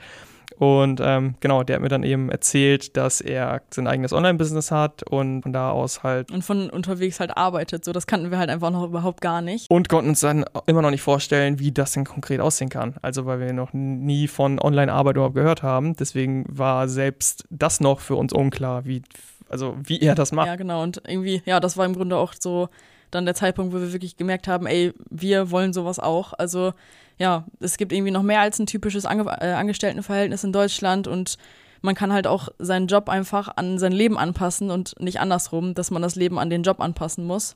Und 0.57 0.99
ähm, 1.03 1.35
genau, 1.39 1.63
der 1.63 1.75
hat 1.75 1.83
mir 1.83 1.89
dann 1.89 2.03
eben 2.03 2.29
erzählt, 2.29 2.97
dass 2.97 3.21
er 3.21 3.61
sein 3.69 3.87
eigenes 3.87 4.13
Online-Business 4.13 4.71
hat 4.71 5.03
und 5.03 5.43
von 5.43 5.53
da 5.53 5.71
aus 5.71 6.03
halt. 6.03 6.31
Und 6.31 6.43
von 6.43 6.69
unterwegs 6.69 7.19
halt 7.19 7.35
arbeitet. 7.37 7.85
So, 7.85 7.91
das 7.91 8.07
kannten 8.07 8.31
wir 8.31 8.37
halt 8.37 8.49
einfach 8.49 8.71
noch 8.71 8.85
überhaupt 8.85 9.21
gar 9.21 9.41
nicht. 9.41 9.69
Und 9.69 9.89
konnten 9.89 10.09
uns 10.09 10.21
dann 10.21 10.45
immer 10.65 10.81
noch 10.81 10.91
nicht 10.91 11.01
vorstellen, 11.01 11.59
wie 11.59 11.71
das 11.71 11.91
denn 11.91 12.05
konkret 12.05 12.39
aussehen 12.39 12.69
kann. 12.69 12.95
Also, 13.01 13.25
weil 13.25 13.39
wir 13.39 13.53
noch 13.53 13.73
nie 13.73 14.27
von 14.27 14.59
Online-Arbeit 14.59 15.15
überhaupt 15.15 15.35
gehört 15.35 15.63
haben. 15.63 15.95
Deswegen 15.95 16.45
war 16.49 16.87
selbst 16.87 17.45
das 17.49 17.79
noch 17.79 17.99
für 17.99 18.15
uns 18.15 18.33
unklar, 18.33 18.85
wie, 18.85 19.03
also 19.49 19.77
wie 19.83 20.01
er 20.01 20.15
das 20.15 20.31
macht. 20.31 20.47
Ja, 20.47 20.55
genau. 20.55 20.81
Und 20.81 21.01
irgendwie, 21.05 21.41
ja, 21.45 21.59
das 21.59 21.77
war 21.77 21.85
im 21.85 21.93
Grunde 21.93 22.17
auch 22.17 22.33
so 22.39 22.69
dann 23.11 23.25
der 23.25 23.35
Zeitpunkt, 23.35 23.73
wo 23.73 23.79
wir 23.79 23.93
wirklich 23.93 24.17
gemerkt 24.17 24.47
haben, 24.47 24.67
ey, 24.67 24.93
wir 25.09 25.51
wollen 25.51 25.73
sowas 25.73 25.99
auch. 25.99 26.33
Also 26.33 26.73
ja, 27.17 27.45
es 27.59 27.77
gibt 27.77 27.93
irgendwie 27.93 28.11
noch 28.11 28.23
mehr 28.23 28.41
als 28.41 28.59
ein 28.59 28.67
typisches 28.67 29.05
Ange 29.05 29.23
äh, 29.41 29.53
Angestelltenverhältnis 29.53 30.43
in 30.43 30.53
Deutschland 30.53 31.07
und 31.07 31.37
man 31.81 31.95
kann 31.95 32.11
halt 32.11 32.27
auch 32.27 32.49
seinen 32.57 32.87
Job 32.87 33.09
einfach 33.09 33.49
an 33.55 33.79
sein 33.79 33.91
Leben 33.91 34.17
anpassen 34.17 34.71
und 34.71 34.99
nicht 34.99 35.19
andersrum, 35.19 35.73
dass 35.73 35.91
man 35.91 36.01
das 36.01 36.15
Leben 36.15 36.39
an 36.39 36.49
den 36.49 36.63
Job 36.63 36.79
anpassen 36.79 37.25
muss. 37.25 37.55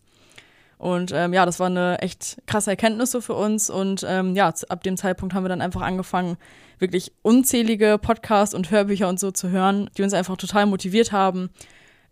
Und 0.78 1.12
ähm, 1.14 1.32
ja, 1.32 1.46
das 1.46 1.60
war 1.60 1.68
eine 1.68 2.00
echt 2.00 2.38
krasse 2.48 2.72
Erkenntnis 2.72 3.12
so 3.12 3.22
für 3.22 3.36
uns. 3.36 3.70
Und 3.70 4.04
ähm, 4.08 4.36
ja, 4.36 4.52
ab 4.70 4.84
dem 4.84 4.98
Zeitpunkt 4.98 5.36
haben 5.36 5.44
wir 5.44 5.50
dann 5.50 5.62
einfach 5.62 5.82
angefangen, 5.82 6.38
wirklich 6.80 7.12
unzählige 7.22 8.00
Podcasts 8.02 8.56
und 8.56 8.72
Hörbücher 8.72 9.08
und 9.08 9.20
so 9.20 9.30
zu 9.30 9.50
hören, 9.50 9.92
die 9.96 10.02
uns 10.02 10.14
einfach 10.14 10.38
total 10.38 10.66
motiviert 10.66 11.12
haben, 11.12 11.52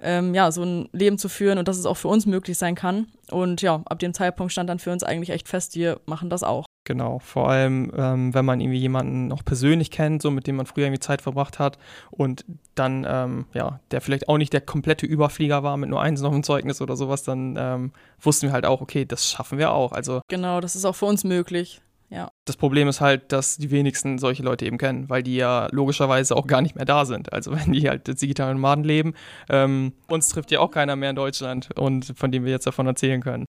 ähm, 0.01 0.33
ja, 0.33 0.51
so 0.51 0.63
ein 0.63 0.89
Leben 0.91 1.17
zu 1.17 1.29
führen 1.29 1.57
und 1.57 1.67
dass 1.67 1.77
es 1.77 1.85
auch 1.85 1.97
für 1.97 2.07
uns 2.07 2.25
möglich 2.25 2.57
sein 2.57 2.75
kann. 2.75 3.07
Und 3.31 3.61
ja, 3.61 3.81
ab 3.85 3.99
dem 3.99 4.13
Zeitpunkt 4.13 4.51
stand 4.51 4.69
dann 4.69 4.79
für 4.79 4.91
uns 4.91 5.03
eigentlich 5.03 5.31
echt 5.31 5.47
fest, 5.47 5.75
wir 5.75 5.99
machen 6.05 6.29
das 6.29 6.43
auch. 6.43 6.65
Genau, 6.85 7.19
vor 7.19 7.49
allem, 7.49 7.91
ähm, 7.95 8.33
wenn 8.33 8.45
man 8.45 8.59
irgendwie 8.59 8.79
jemanden 8.79 9.27
noch 9.27 9.45
persönlich 9.45 9.91
kennt, 9.91 10.23
so 10.23 10.31
mit 10.31 10.47
dem 10.47 10.55
man 10.55 10.65
früher 10.65 10.85
irgendwie 10.85 11.01
Zeit 11.01 11.21
verbracht 11.21 11.59
hat 11.59 11.77
und 12.09 12.45
dann, 12.73 13.05
ähm, 13.07 13.45
ja, 13.53 13.79
der 13.91 14.01
vielleicht 14.01 14.27
auch 14.27 14.39
nicht 14.39 14.53
der 14.53 14.61
komplette 14.61 15.05
Überflieger 15.05 15.61
war 15.61 15.77
mit 15.77 15.89
nur 15.89 16.01
eins 16.01 16.21
noch 16.21 16.33
im 16.33 16.41
Zeugnis 16.41 16.81
oder 16.81 16.95
sowas, 16.95 17.21
dann 17.21 17.55
ähm, 17.59 17.91
wussten 18.19 18.47
wir 18.47 18.53
halt 18.53 18.65
auch, 18.65 18.81
okay, 18.81 19.05
das 19.05 19.29
schaffen 19.29 19.59
wir 19.59 19.71
auch. 19.71 19.91
Also 19.91 20.21
genau, 20.29 20.61
das 20.61 20.75
ist 20.75 20.85
auch 20.85 20.95
für 20.95 21.05
uns 21.05 21.23
möglich. 21.23 21.81
Ja. 22.09 22.31
Das 22.45 22.57
Problem 22.57 22.87
ist 22.87 23.01
halt, 23.01 23.31
dass 23.31 23.57
die 23.57 23.69
wenigsten 23.69 24.17
solche 24.17 24.41
Leute 24.41 24.65
eben 24.65 24.77
kennen, 24.77 25.09
weil 25.09 25.21
die 25.21 25.35
ja 25.35 25.67
logischerweise 25.71 26.35
auch 26.35 26.47
gar 26.47 26.61
nicht 26.61 26.75
mehr 26.75 26.85
da 26.85 27.05
sind. 27.05 27.31
Also 27.31 27.51
wenn 27.55 27.71
die 27.71 27.87
halt 27.87 28.09
als 28.09 28.19
digitale 28.19 28.53
Nomaden 28.53 28.83
leben, 28.83 29.13
ähm, 29.49 29.93
uns 30.07 30.29
trifft 30.29 30.51
ja 30.51 30.59
auch 30.59 30.71
keiner 30.71 30.95
mehr 30.95 31.11
in 31.11 31.15
Deutschland 31.15 31.69
und 31.77 32.13
von 32.17 32.31
dem 32.31 32.45
wir 32.45 32.51
jetzt 32.51 32.67
davon 32.67 32.87
erzählen 32.87 33.21
können. 33.21 33.45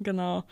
Genau. 0.00 0.44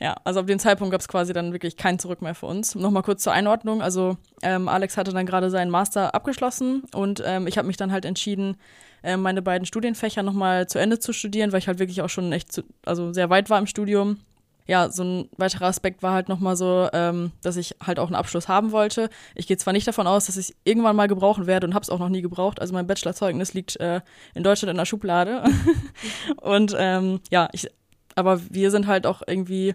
Ja, 0.00 0.16
also 0.24 0.40
ab 0.40 0.48
dem 0.48 0.58
Zeitpunkt 0.58 0.90
gab 0.90 1.00
es 1.00 1.06
quasi 1.08 1.32
dann 1.32 1.52
wirklich 1.52 1.76
kein 1.76 2.00
Zurück 2.00 2.20
mehr 2.20 2.34
für 2.34 2.46
uns. 2.46 2.74
Nochmal 2.74 3.04
kurz 3.04 3.22
zur 3.22 3.32
Einordnung. 3.32 3.80
Also 3.80 4.16
ähm, 4.42 4.68
Alex 4.68 4.96
hatte 4.96 5.12
dann 5.12 5.24
gerade 5.24 5.50
seinen 5.50 5.70
Master 5.70 6.14
abgeschlossen 6.14 6.82
und 6.92 7.22
ähm, 7.24 7.46
ich 7.46 7.56
habe 7.56 7.68
mich 7.68 7.76
dann 7.76 7.92
halt 7.92 8.04
entschieden, 8.04 8.56
äh, 9.04 9.16
meine 9.16 9.40
beiden 9.40 9.66
Studienfächer 9.66 10.24
nochmal 10.24 10.66
zu 10.66 10.80
Ende 10.80 10.98
zu 10.98 11.12
studieren, 11.12 11.52
weil 11.52 11.60
ich 11.60 11.68
halt 11.68 11.78
wirklich 11.78 12.02
auch 12.02 12.08
schon 12.08 12.32
echt 12.32 12.50
zu, 12.50 12.64
also 12.84 13.12
sehr 13.12 13.30
weit 13.30 13.50
war 13.50 13.58
im 13.60 13.68
Studium 13.68 14.18
ja, 14.66 14.90
so 14.90 15.04
ein 15.04 15.28
weiterer 15.36 15.66
Aspekt 15.66 16.02
war 16.02 16.12
halt 16.12 16.28
nochmal 16.28 16.56
so, 16.56 16.88
ähm, 16.92 17.32
dass 17.42 17.56
ich 17.56 17.76
halt 17.84 17.98
auch 17.98 18.06
einen 18.06 18.14
Abschluss 18.14 18.48
haben 18.48 18.72
wollte. 18.72 19.10
Ich 19.34 19.46
gehe 19.46 19.56
zwar 19.56 19.72
nicht 19.72 19.86
davon 19.86 20.06
aus, 20.06 20.26
dass 20.26 20.36
ich 20.36 20.54
irgendwann 20.64 20.96
mal 20.96 21.08
gebrauchen 21.08 21.46
werde 21.46 21.66
und 21.66 21.74
habe 21.74 21.82
es 21.82 21.90
auch 21.90 21.98
noch 21.98 22.08
nie 22.08 22.22
gebraucht. 22.22 22.60
Also 22.60 22.72
mein 22.72 22.86
Bachelorzeugnis 22.86 23.52
liegt 23.52 23.78
äh, 23.80 24.00
in 24.34 24.42
Deutschland 24.42 24.70
in 24.70 24.76
der 24.76 24.86
Schublade. 24.86 25.44
und 26.40 26.74
ähm, 26.78 27.20
ja, 27.30 27.48
ich, 27.52 27.68
aber 28.14 28.40
wir 28.50 28.70
sind 28.70 28.86
halt 28.86 29.06
auch 29.06 29.22
irgendwie 29.26 29.74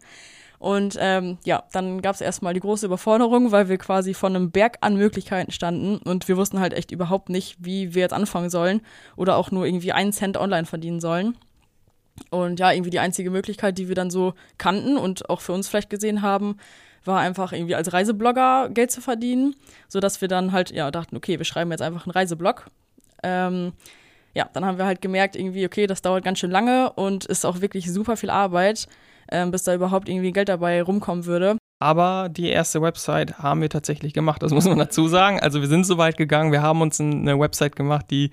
Und 0.58 0.96
ähm, 1.00 1.38
ja, 1.44 1.64
dann 1.72 2.00
gab 2.02 2.14
es 2.14 2.20
erstmal 2.20 2.54
die 2.54 2.60
große 2.60 2.86
Überforderung, 2.86 3.52
weil 3.52 3.68
wir 3.68 3.78
quasi 3.78 4.14
von 4.14 4.34
einem 4.34 4.50
Berg 4.50 4.78
an 4.80 4.96
Möglichkeiten 4.96 5.52
standen 5.52 5.98
und 5.98 6.28
wir 6.28 6.36
wussten 6.36 6.60
halt 6.60 6.72
echt 6.72 6.90
überhaupt 6.90 7.28
nicht, 7.28 7.56
wie 7.60 7.94
wir 7.94 8.02
jetzt 8.02 8.14
anfangen 8.14 8.50
sollen 8.50 8.80
oder 9.16 9.36
auch 9.36 9.50
nur 9.50 9.66
irgendwie 9.66 9.92
einen 9.92 10.12
Cent 10.12 10.36
online 10.36 10.66
verdienen 10.66 11.00
sollen. 11.00 11.36
Und 12.30 12.60
ja, 12.60 12.72
irgendwie 12.72 12.90
die 12.90 12.98
einzige 12.98 13.30
Möglichkeit, 13.30 13.76
die 13.76 13.88
wir 13.88 13.94
dann 13.94 14.10
so 14.10 14.34
kannten 14.56 14.96
und 14.96 15.28
auch 15.28 15.40
für 15.40 15.52
uns 15.52 15.68
vielleicht 15.68 15.90
gesehen 15.90 16.22
haben, 16.22 16.56
war 17.04 17.20
einfach 17.20 17.52
irgendwie 17.52 17.74
als 17.74 17.92
Reiseblogger 17.92 18.70
Geld 18.70 18.90
zu 18.90 19.00
verdienen, 19.00 19.54
sodass 19.88 20.20
wir 20.20 20.28
dann 20.28 20.52
halt, 20.52 20.70
ja, 20.70 20.90
dachten, 20.90 21.16
okay, 21.16 21.38
wir 21.38 21.44
schreiben 21.44 21.70
jetzt 21.70 21.82
einfach 21.82 22.06
einen 22.06 22.12
Reiseblog. 22.12 22.66
Ähm, 23.22 23.72
ja, 24.34 24.48
dann 24.52 24.64
haben 24.64 24.78
wir 24.78 24.86
halt 24.86 25.00
gemerkt, 25.00 25.36
irgendwie, 25.36 25.64
okay, 25.64 25.86
das 25.86 26.02
dauert 26.02 26.24
ganz 26.24 26.38
schön 26.38 26.50
lange 26.50 26.92
und 26.92 27.24
ist 27.26 27.46
auch 27.46 27.60
wirklich 27.60 27.90
super 27.90 28.16
viel 28.16 28.30
Arbeit, 28.30 28.86
ähm, 29.30 29.50
bis 29.50 29.64
da 29.64 29.74
überhaupt 29.74 30.08
irgendwie 30.08 30.32
Geld 30.32 30.48
dabei 30.48 30.82
rumkommen 30.82 31.26
würde. 31.26 31.56
Aber 31.78 32.28
die 32.30 32.48
erste 32.48 32.80
Website 32.80 33.38
haben 33.38 33.60
wir 33.60 33.68
tatsächlich 33.68 34.14
gemacht, 34.14 34.42
das 34.42 34.52
muss 34.52 34.66
man 34.66 34.78
dazu 34.78 35.08
sagen. 35.08 35.40
Also 35.40 35.60
wir 35.60 35.68
sind 35.68 35.84
so 35.84 35.98
weit 35.98 36.16
gegangen, 36.16 36.52
wir 36.52 36.62
haben 36.62 36.80
uns 36.80 37.00
eine 37.00 37.38
Website 37.38 37.76
gemacht, 37.76 38.06
die 38.10 38.30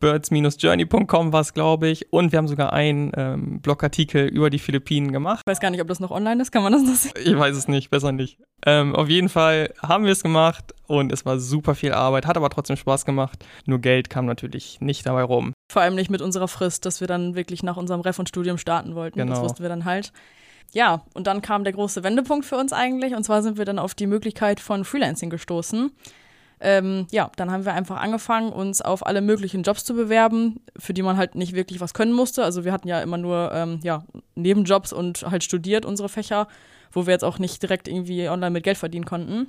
birds-journey.com 0.00 1.32
war 1.32 1.40
es, 1.40 1.54
glaube 1.54 1.88
ich. 1.88 2.12
Und 2.12 2.32
wir 2.32 2.38
haben 2.38 2.48
sogar 2.48 2.72
einen 2.72 3.12
ähm, 3.16 3.60
Blogartikel 3.60 4.26
über 4.26 4.50
die 4.50 4.58
Philippinen 4.58 5.12
gemacht. 5.12 5.42
Ich 5.46 5.50
weiß 5.50 5.60
gar 5.60 5.70
nicht, 5.70 5.80
ob 5.80 5.88
das 5.88 6.00
noch 6.00 6.10
online 6.10 6.42
ist. 6.42 6.50
Kann 6.50 6.62
man 6.62 6.72
das 6.72 6.82
noch 6.82 6.94
sehen? 6.94 7.12
Ich 7.22 7.38
weiß 7.38 7.56
es 7.56 7.68
nicht, 7.68 7.90
besser 7.90 8.12
nicht. 8.12 8.38
Ähm, 8.66 8.94
auf 8.94 9.08
jeden 9.08 9.28
Fall 9.28 9.72
haben 9.82 10.04
wir 10.04 10.12
es 10.12 10.22
gemacht 10.22 10.74
und 10.86 11.12
es 11.12 11.24
war 11.24 11.38
super 11.38 11.74
viel 11.74 11.92
Arbeit, 11.92 12.26
hat 12.26 12.36
aber 12.36 12.50
trotzdem 12.50 12.76
Spaß 12.76 13.04
gemacht. 13.04 13.44
Nur 13.64 13.78
Geld 13.78 14.10
kam 14.10 14.26
natürlich 14.26 14.80
nicht 14.80 15.06
dabei 15.06 15.22
rum. 15.22 15.52
Vor 15.72 15.82
allem 15.82 15.94
nicht 15.94 16.10
mit 16.10 16.20
unserer 16.20 16.48
Frist, 16.48 16.84
dass 16.84 17.00
wir 17.00 17.06
dann 17.06 17.34
wirklich 17.34 17.62
nach 17.62 17.76
unserem 17.76 18.00
Ref 18.00 18.18
und 18.18 18.28
Studium 18.28 18.58
starten 18.58 18.94
wollten. 18.94 19.18
Genau. 19.18 19.32
Das 19.32 19.42
wussten 19.42 19.62
wir 19.62 19.68
dann 19.68 19.84
halt. 19.84 20.12
Ja, 20.72 21.02
und 21.14 21.26
dann 21.26 21.42
kam 21.42 21.64
der 21.64 21.72
große 21.72 22.04
Wendepunkt 22.04 22.44
für 22.44 22.56
uns 22.56 22.72
eigentlich. 22.72 23.14
Und 23.14 23.24
zwar 23.24 23.42
sind 23.42 23.58
wir 23.58 23.64
dann 23.64 23.78
auf 23.78 23.94
die 23.94 24.06
Möglichkeit 24.06 24.60
von 24.60 24.84
Freelancing 24.84 25.30
gestoßen 25.30 25.90
ähm, 26.60 27.06
ja, 27.10 27.30
dann 27.36 27.50
haben 27.50 27.64
wir 27.64 27.74
einfach 27.74 28.00
angefangen, 28.00 28.52
uns 28.52 28.82
auf 28.82 29.06
alle 29.06 29.20
möglichen 29.22 29.62
Jobs 29.62 29.84
zu 29.84 29.94
bewerben, 29.94 30.60
für 30.78 30.92
die 30.92 31.02
man 31.02 31.16
halt 31.16 31.34
nicht 31.34 31.54
wirklich 31.54 31.80
was 31.80 31.94
können 31.94 32.12
musste. 32.12 32.44
Also 32.44 32.64
wir 32.64 32.72
hatten 32.72 32.88
ja 32.88 33.00
immer 33.00 33.18
nur 33.18 33.50
ähm, 33.52 33.80
ja, 33.82 34.04
Nebenjobs 34.34 34.92
und 34.92 35.22
halt 35.30 35.42
studiert 35.44 35.84
unsere 35.84 36.08
Fächer, 36.08 36.48
wo 36.92 37.06
wir 37.06 37.12
jetzt 37.12 37.24
auch 37.24 37.38
nicht 37.38 37.62
direkt 37.62 37.88
irgendwie 37.88 38.28
online 38.28 38.50
mit 38.50 38.64
Geld 38.64 38.78
verdienen 38.78 39.06
konnten 39.06 39.48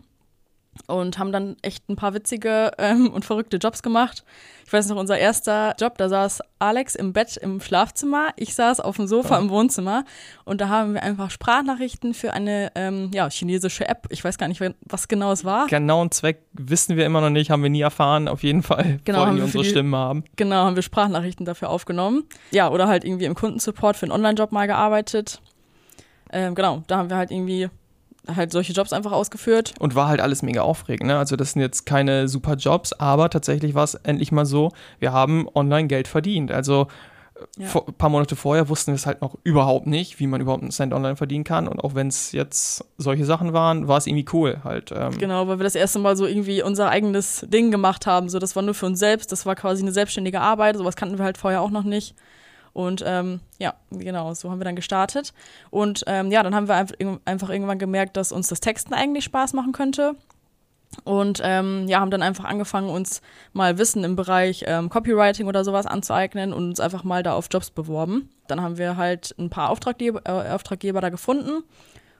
und 0.87 1.19
haben 1.19 1.31
dann 1.31 1.57
echt 1.61 1.89
ein 1.89 1.95
paar 1.95 2.13
witzige 2.13 2.71
ähm, 2.77 3.09
und 3.11 3.25
verrückte 3.25 3.57
Jobs 3.57 3.83
gemacht. 3.83 4.23
Ich 4.65 4.73
weiß 4.73 4.87
noch, 4.87 4.95
unser 4.95 5.17
erster 5.17 5.75
Job, 5.77 5.97
da 5.97 6.07
saß 6.07 6.39
Alex 6.59 6.95
im 6.95 7.11
Bett 7.11 7.35
im 7.35 7.59
Schlafzimmer, 7.59 8.29
ich 8.37 8.55
saß 8.55 8.79
auf 8.79 8.95
dem 8.95 9.05
Sofa 9.05 9.37
im 9.37 9.49
Wohnzimmer 9.49 10.05
und 10.45 10.61
da 10.61 10.69
haben 10.69 10.93
wir 10.93 11.03
einfach 11.03 11.29
Sprachnachrichten 11.29 12.13
für 12.13 12.31
eine 12.31 12.71
ähm, 12.75 13.11
ja, 13.13 13.29
chinesische 13.29 13.87
App. 13.87 14.07
Ich 14.09 14.23
weiß 14.23 14.37
gar 14.37 14.47
nicht, 14.47 14.61
was 14.85 15.07
genau 15.09 15.33
es 15.33 15.43
war. 15.43 15.67
Genauen 15.67 16.09
Zweck 16.11 16.43
wissen 16.53 16.95
wir 16.95 17.05
immer 17.05 17.19
noch 17.19 17.29
nicht, 17.29 17.51
haben 17.51 17.63
wir 17.63 17.69
nie 17.69 17.81
erfahren. 17.81 18.29
Auf 18.29 18.43
jeden 18.43 18.63
Fall 18.63 18.99
genau, 19.03 19.25
wollen 19.25 19.35
die 19.35 19.41
unsere 19.41 19.63
die, 19.63 19.69
Stimmen 19.69 19.95
haben. 19.95 20.23
Genau, 20.37 20.63
haben 20.63 20.75
wir 20.75 20.83
Sprachnachrichten 20.83 21.45
dafür 21.45 21.69
aufgenommen. 21.69 22.23
Ja, 22.51 22.69
oder 22.69 22.87
halt 22.87 23.03
irgendwie 23.03 23.25
im 23.25 23.35
Kundensupport 23.35 23.97
für 23.97 24.05
einen 24.05 24.13
Online-Job 24.13 24.53
mal 24.53 24.67
gearbeitet. 24.67 25.41
Ähm, 26.31 26.55
genau, 26.55 26.83
da 26.87 26.97
haben 26.97 27.09
wir 27.09 27.17
halt 27.17 27.31
irgendwie 27.31 27.69
halt 28.27 28.51
solche 28.51 28.73
Jobs 28.73 28.93
einfach 28.93 29.11
ausgeführt. 29.11 29.73
Und 29.79 29.95
war 29.95 30.07
halt 30.07 30.21
alles 30.21 30.43
mega 30.43 30.61
aufregend. 30.61 31.07
Ne? 31.07 31.17
Also 31.17 31.35
das 31.35 31.53
sind 31.53 31.61
jetzt 31.61 31.85
keine 31.85 32.27
super 32.27 32.55
Jobs, 32.55 32.93
aber 32.93 33.29
tatsächlich 33.29 33.73
war 33.73 33.83
es 33.83 33.95
endlich 33.95 34.31
mal 34.31 34.45
so, 34.45 34.71
wir 34.99 35.11
haben 35.11 35.47
online 35.53 35.87
Geld 35.87 36.07
verdient. 36.07 36.51
Also 36.51 36.87
ja. 37.57 37.67
vor, 37.67 37.87
ein 37.87 37.93
paar 37.93 38.09
Monate 38.09 38.35
vorher 38.35 38.69
wussten 38.69 38.91
wir 38.91 38.95
es 38.95 39.05
halt 39.05 39.21
noch 39.21 39.37
überhaupt 39.43 39.87
nicht, 39.87 40.19
wie 40.19 40.27
man 40.27 40.41
überhaupt 40.41 40.61
einen 40.61 40.71
Cent 40.71 40.93
online 40.93 41.15
verdienen 41.15 41.43
kann. 41.43 41.67
Und 41.67 41.79
auch 41.83 41.95
wenn 41.95 42.07
es 42.07 42.31
jetzt 42.31 42.85
solche 42.97 43.25
Sachen 43.25 43.53
waren, 43.53 43.87
war 43.87 43.97
es 43.97 44.07
irgendwie 44.07 44.25
cool 44.33 44.59
halt. 44.63 44.91
Ähm. 44.95 45.17
Genau, 45.17 45.47
weil 45.47 45.59
wir 45.59 45.63
das 45.63 45.75
erste 45.75 45.99
Mal 45.99 46.15
so 46.15 46.25
irgendwie 46.25 46.61
unser 46.61 46.89
eigenes 46.89 47.45
Ding 47.49 47.71
gemacht 47.71 48.05
haben. 48.05 48.29
So, 48.29 48.39
das 48.39 48.55
war 48.55 48.63
nur 48.63 48.73
für 48.73 48.85
uns 48.85 48.99
selbst, 48.99 49.31
das 49.31 49.45
war 49.45 49.55
quasi 49.55 49.81
eine 49.81 49.91
selbstständige 49.91 50.41
Arbeit, 50.41 50.77
sowas 50.77 50.95
kannten 50.95 51.17
wir 51.17 51.25
halt 51.25 51.37
vorher 51.37 51.61
auch 51.61 51.71
noch 51.71 51.83
nicht. 51.83 52.15
Und 52.73 53.03
ähm, 53.05 53.41
ja, 53.59 53.73
genau, 53.91 54.33
so 54.33 54.49
haben 54.49 54.59
wir 54.59 54.65
dann 54.65 54.75
gestartet. 54.75 55.33
Und 55.69 56.03
ähm, 56.07 56.31
ja, 56.31 56.43
dann 56.43 56.55
haben 56.55 56.67
wir 56.67 56.75
einfach 57.25 57.49
irgendwann 57.49 57.79
gemerkt, 57.79 58.17
dass 58.17 58.31
uns 58.31 58.47
das 58.47 58.59
Texten 58.59 58.93
eigentlich 58.93 59.25
Spaß 59.25 59.53
machen 59.53 59.73
könnte. 59.73 60.15
Und 61.03 61.41
ähm, 61.43 61.87
ja, 61.87 61.99
haben 61.99 62.11
dann 62.11 62.21
einfach 62.21 62.43
angefangen, 62.43 62.89
uns 62.89 63.21
mal 63.53 63.77
Wissen 63.77 64.03
im 64.03 64.15
Bereich 64.15 64.65
ähm, 64.67 64.89
Copywriting 64.89 65.47
oder 65.47 65.63
sowas 65.63 65.85
anzueignen 65.85 66.51
und 66.53 66.69
uns 66.69 66.79
einfach 66.79 67.03
mal 67.03 67.23
da 67.23 67.33
auf 67.33 67.47
Jobs 67.49 67.71
beworben. 67.71 68.29
Dann 68.47 68.61
haben 68.61 68.77
wir 68.77 68.97
halt 68.97 69.33
ein 69.39 69.49
paar 69.49 69.69
Auftraggeber, 69.69 70.21
äh, 70.25 70.51
Auftraggeber 70.51 70.99
da 70.99 71.09
gefunden 71.09 71.63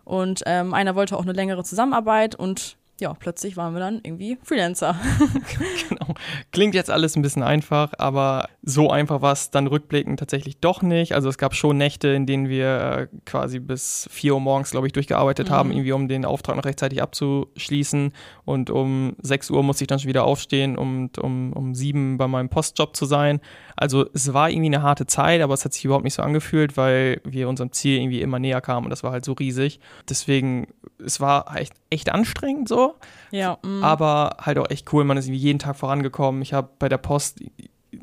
und 0.06 0.44
ähm, 0.46 0.74
einer 0.74 0.96
wollte 0.96 1.18
auch 1.18 1.24
eine 1.24 1.34
längere 1.34 1.64
Zusammenarbeit 1.64 2.36
und 2.36 2.78
ja, 3.02 3.16
plötzlich 3.16 3.58
waren 3.58 3.74
wir 3.74 3.80
dann 3.80 4.00
irgendwie 4.04 4.38
Freelancer. 4.44 4.96
genau. 5.90 6.14
Klingt 6.52 6.76
jetzt 6.76 6.92
alles 6.92 7.16
ein 7.16 7.24
bisschen 7.24 7.42
einfach, 7.42 7.94
aber 7.98 8.48
so 8.62 8.92
einfach 8.92 9.24
war 9.24 9.34
es 9.34 9.50
dann 9.50 9.66
rückblickend 9.66 10.20
tatsächlich 10.20 10.60
doch 10.60 10.84
nicht. 10.84 11.14
Also 11.14 11.28
es 11.28 11.40
gab 11.40 11.56
schon 11.56 11.78
Nächte, 11.78 12.10
in 12.10 12.28
denen 12.28 12.48
wir 12.48 12.68
äh, 12.78 13.08
quasi 13.26 13.60
bis 13.60 14.08
4 14.12 14.36
Uhr 14.36 14.40
morgens, 14.40 14.70
glaube 14.70 14.86
ich, 14.86 14.94
durchgearbeitet 14.94 15.50
mhm. 15.50 15.54
haben, 15.54 15.72
irgendwie 15.72 15.92
um 15.94 16.08
den 16.08 16.26
Auftrag 16.26 16.56
noch 16.56 16.66
rechtzeitig 16.66 17.02
abzuschließen. 17.02 18.14
Und 18.46 18.70
um 18.70 19.16
6 19.24 19.50
Uhr 19.50 19.64
musste 19.64 19.84
ich 19.84 19.88
dann 19.88 19.98
schon 19.98 20.10
wieder 20.10 20.26
aufstehen, 20.26 20.78
um, 20.78 21.10
um, 21.20 21.54
um 21.54 21.74
7 21.74 22.20
bei 22.20 22.28
meinem 22.28 22.50
Postjob 22.50 22.96
zu 22.96 23.06
sein. 23.06 23.42
Also 23.76 24.06
es 24.14 24.32
war 24.32 24.52
irgendwie 24.52 24.68
eine 24.68 24.84
harte 24.84 25.08
Zeit, 25.08 25.42
aber 25.42 25.56
es 25.56 25.66
hat 25.66 25.74
sich 25.74 25.86
überhaupt 25.86 26.04
nicht 26.04 26.14
so 26.14 26.22
angefühlt, 26.22 26.78
weil 26.78 27.20
wir 27.24 27.50
unserem 27.50 27.72
Ziel 27.72 27.98
irgendwie 27.98 28.22
immer 28.22 28.38
näher 28.38 28.62
kamen 28.62 28.86
und 28.86 28.92
das 28.92 29.04
war 29.04 29.12
halt 29.12 29.26
so 29.26 29.34
riesig. 29.34 29.80
Deswegen, 30.08 30.68
es 31.04 31.20
war 31.20 31.56
echt, 31.58 31.74
echt 31.92 32.12
anstrengend 32.12 32.68
so. 32.68 32.96
Ja. 33.30 33.60
Mm. 33.62 33.84
Aber 33.84 34.38
halt 34.42 34.58
auch 34.58 34.70
echt 34.70 34.92
cool. 34.94 35.04
Man 35.04 35.18
ist 35.18 35.28
irgendwie 35.28 35.42
jeden 35.42 35.60
Tag 35.60 35.76
vorangekommen. 35.76 36.42
Ich 36.42 36.54
habe 36.54 36.70
bei 36.80 36.90
der 36.90 36.98
Post 36.98 37.42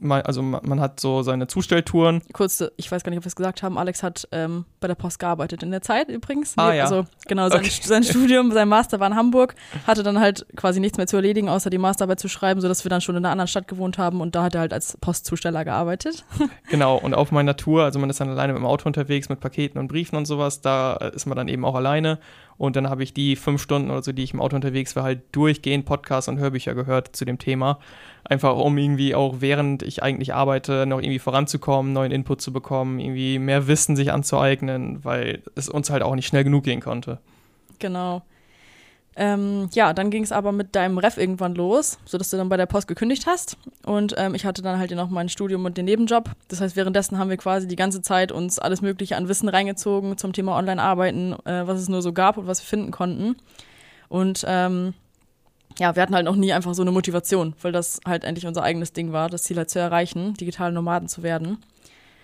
also 0.02 0.42
man 0.42 0.80
hat 0.80 1.00
so 1.00 1.22
seine 1.22 1.46
Zustelltouren. 1.46 2.22
Kurz, 2.32 2.62
ich 2.76 2.90
weiß 2.90 3.02
gar 3.02 3.10
nicht, 3.10 3.18
ob 3.18 3.24
wir 3.24 3.28
es 3.28 3.36
gesagt 3.36 3.62
haben, 3.62 3.78
Alex 3.78 4.02
hat 4.02 4.28
ähm, 4.32 4.64
bei 4.80 4.88
der 4.88 4.94
Post 4.94 5.18
gearbeitet 5.18 5.62
in 5.62 5.70
der 5.70 5.82
Zeit 5.82 6.08
übrigens. 6.08 6.54
Ah, 6.56 6.72
ja. 6.72 6.84
Also 6.84 7.06
genau, 7.26 7.48
sein, 7.48 7.60
okay. 7.60 7.70
sein 7.82 8.04
Studium, 8.04 8.52
sein 8.52 8.68
Master 8.68 9.00
war 9.00 9.06
in 9.06 9.16
Hamburg, 9.16 9.54
hatte 9.86 10.02
dann 10.02 10.20
halt 10.20 10.46
quasi 10.56 10.80
nichts 10.80 10.98
mehr 10.98 11.06
zu 11.06 11.16
erledigen, 11.16 11.48
außer 11.48 11.70
die 11.70 11.78
Masterarbeit 11.78 12.20
zu 12.20 12.28
schreiben, 12.28 12.60
sodass 12.60 12.84
wir 12.84 12.90
dann 12.90 13.00
schon 13.00 13.16
in 13.16 13.24
einer 13.24 13.32
anderen 13.32 13.48
Stadt 13.48 13.66
gewohnt 13.66 13.98
haben 13.98 14.20
und 14.20 14.34
da 14.34 14.44
hat 14.44 14.54
er 14.54 14.60
halt 14.60 14.72
als 14.72 14.96
Postzusteller 15.00 15.64
gearbeitet. 15.64 16.24
Genau, 16.70 16.96
und 16.96 17.14
auf 17.14 17.32
meiner 17.32 17.56
Tour, 17.56 17.84
also 17.84 17.98
man 17.98 18.10
ist 18.10 18.20
dann 18.20 18.28
alleine 18.28 18.52
mit 18.52 18.60
dem 18.60 18.66
Auto 18.66 18.86
unterwegs, 18.86 19.28
mit 19.28 19.40
Paketen 19.40 19.78
und 19.78 19.88
Briefen 19.88 20.16
und 20.16 20.26
sowas, 20.26 20.60
da 20.60 20.94
ist 20.94 21.24
man 21.24 21.36
dann 21.36 21.48
eben 21.48 21.64
auch 21.64 21.74
alleine 21.74 22.18
und 22.58 22.74
dann 22.74 22.90
habe 22.90 23.04
ich 23.04 23.14
die 23.14 23.36
fünf 23.36 23.62
Stunden 23.62 23.90
oder 23.90 24.02
so, 24.02 24.12
die 24.12 24.24
ich 24.24 24.34
im 24.34 24.40
Auto 24.40 24.56
unterwegs 24.56 24.96
war, 24.96 25.04
halt 25.04 25.22
durchgehend 25.32 25.86
Podcasts 25.86 26.28
und 26.28 26.38
Hörbücher 26.38 26.74
gehört 26.74 27.14
zu 27.14 27.24
dem 27.24 27.38
Thema. 27.38 27.78
Einfach 28.24 28.56
um 28.56 28.76
irgendwie 28.76 29.14
auch 29.14 29.36
während 29.38 29.82
ich 29.84 30.02
eigentlich 30.02 30.34
arbeite, 30.34 30.84
noch 30.84 30.98
irgendwie 30.98 31.20
voranzukommen, 31.20 31.92
neuen 31.92 32.10
Input 32.10 32.40
zu 32.42 32.52
bekommen, 32.52 32.98
irgendwie 32.98 33.38
mehr 33.38 33.68
Wissen 33.68 33.94
sich 33.94 34.12
anzueignen, 34.12 35.04
weil 35.04 35.42
es 35.54 35.68
uns 35.68 35.88
halt 35.88 36.02
auch 36.02 36.16
nicht 36.16 36.26
schnell 36.26 36.44
genug 36.44 36.64
gehen 36.64 36.80
konnte. 36.80 37.18
Genau. 37.78 38.22
Ähm, 39.20 39.68
ja, 39.72 39.92
dann 39.92 40.10
ging 40.10 40.22
es 40.22 40.30
aber 40.30 40.52
mit 40.52 40.76
deinem 40.76 40.96
Ref 40.96 41.18
irgendwann 41.18 41.56
los, 41.56 41.98
sodass 42.04 42.30
du 42.30 42.36
dann 42.36 42.48
bei 42.48 42.56
der 42.56 42.66
Post 42.66 42.86
gekündigt 42.86 43.26
hast. 43.26 43.56
Und 43.84 44.14
ähm, 44.16 44.36
ich 44.36 44.46
hatte 44.46 44.62
dann 44.62 44.78
halt 44.78 44.92
noch 44.92 45.10
mein 45.10 45.28
Studium 45.28 45.64
und 45.64 45.76
den 45.76 45.86
Nebenjob. 45.86 46.30
Das 46.46 46.60
heißt, 46.60 46.76
währenddessen 46.76 47.18
haben 47.18 47.28
wir 47.28 47.36
quasi 47.36 47.66
die 47.66 47.74
ganze 47.74 48.00
Zeit 48.00 48.30
uns 48.30 48.60
alles 48.60 48.80
Mögliche 48.80 49.16
an 49.16 49.26
Wissen 49.28 49.48
reingezogen 49.48 50.18
zum 50.18 50.32
Thema 50.32 50.56
Online-Arbeiten, 50.56 51.32
äh, 51.46 51.66
was 51.66 51.80
es 51.80 51.88
nur 51.88 52.00
so 52.00 52.12
gab 52.12 52.36
und 52.36 52.46
was 52.46 52.62
wir 52.62 52.66
finden 52.66 52.92
konnten. 52.92 53.34
Und 54.08 54.44
ähm, 54.46 54.94
ja, 55.80 55.96
wir 55.96 56.02
hatten 56.02 56.14
halt 56.14 56.24
noch 56.24 56.36
nie 56.36 56.52
einfach 56.52 56.74
so 56.74 56.82
eine 56.82 56.92
Motivation, 56.92 57.54
weil 57.60 57.72
das 57.72 57.98
halt 58.06 58.22
endlich 58.22 58.46
unser 58.46 58.62
eigenes 58.62 58.92
Ding 58.92 59.10
war, 59.10 59.28
das 59.28 59.42
Ziel 59.42 59.56
halt 59.56 59.68
zu 59.68 59.80
erreichen, 59.80 60.34
digitale 60.34 60.72
Nomaden 60.72 61.08
zu 61.08 61.24
werden. 61.24 61.58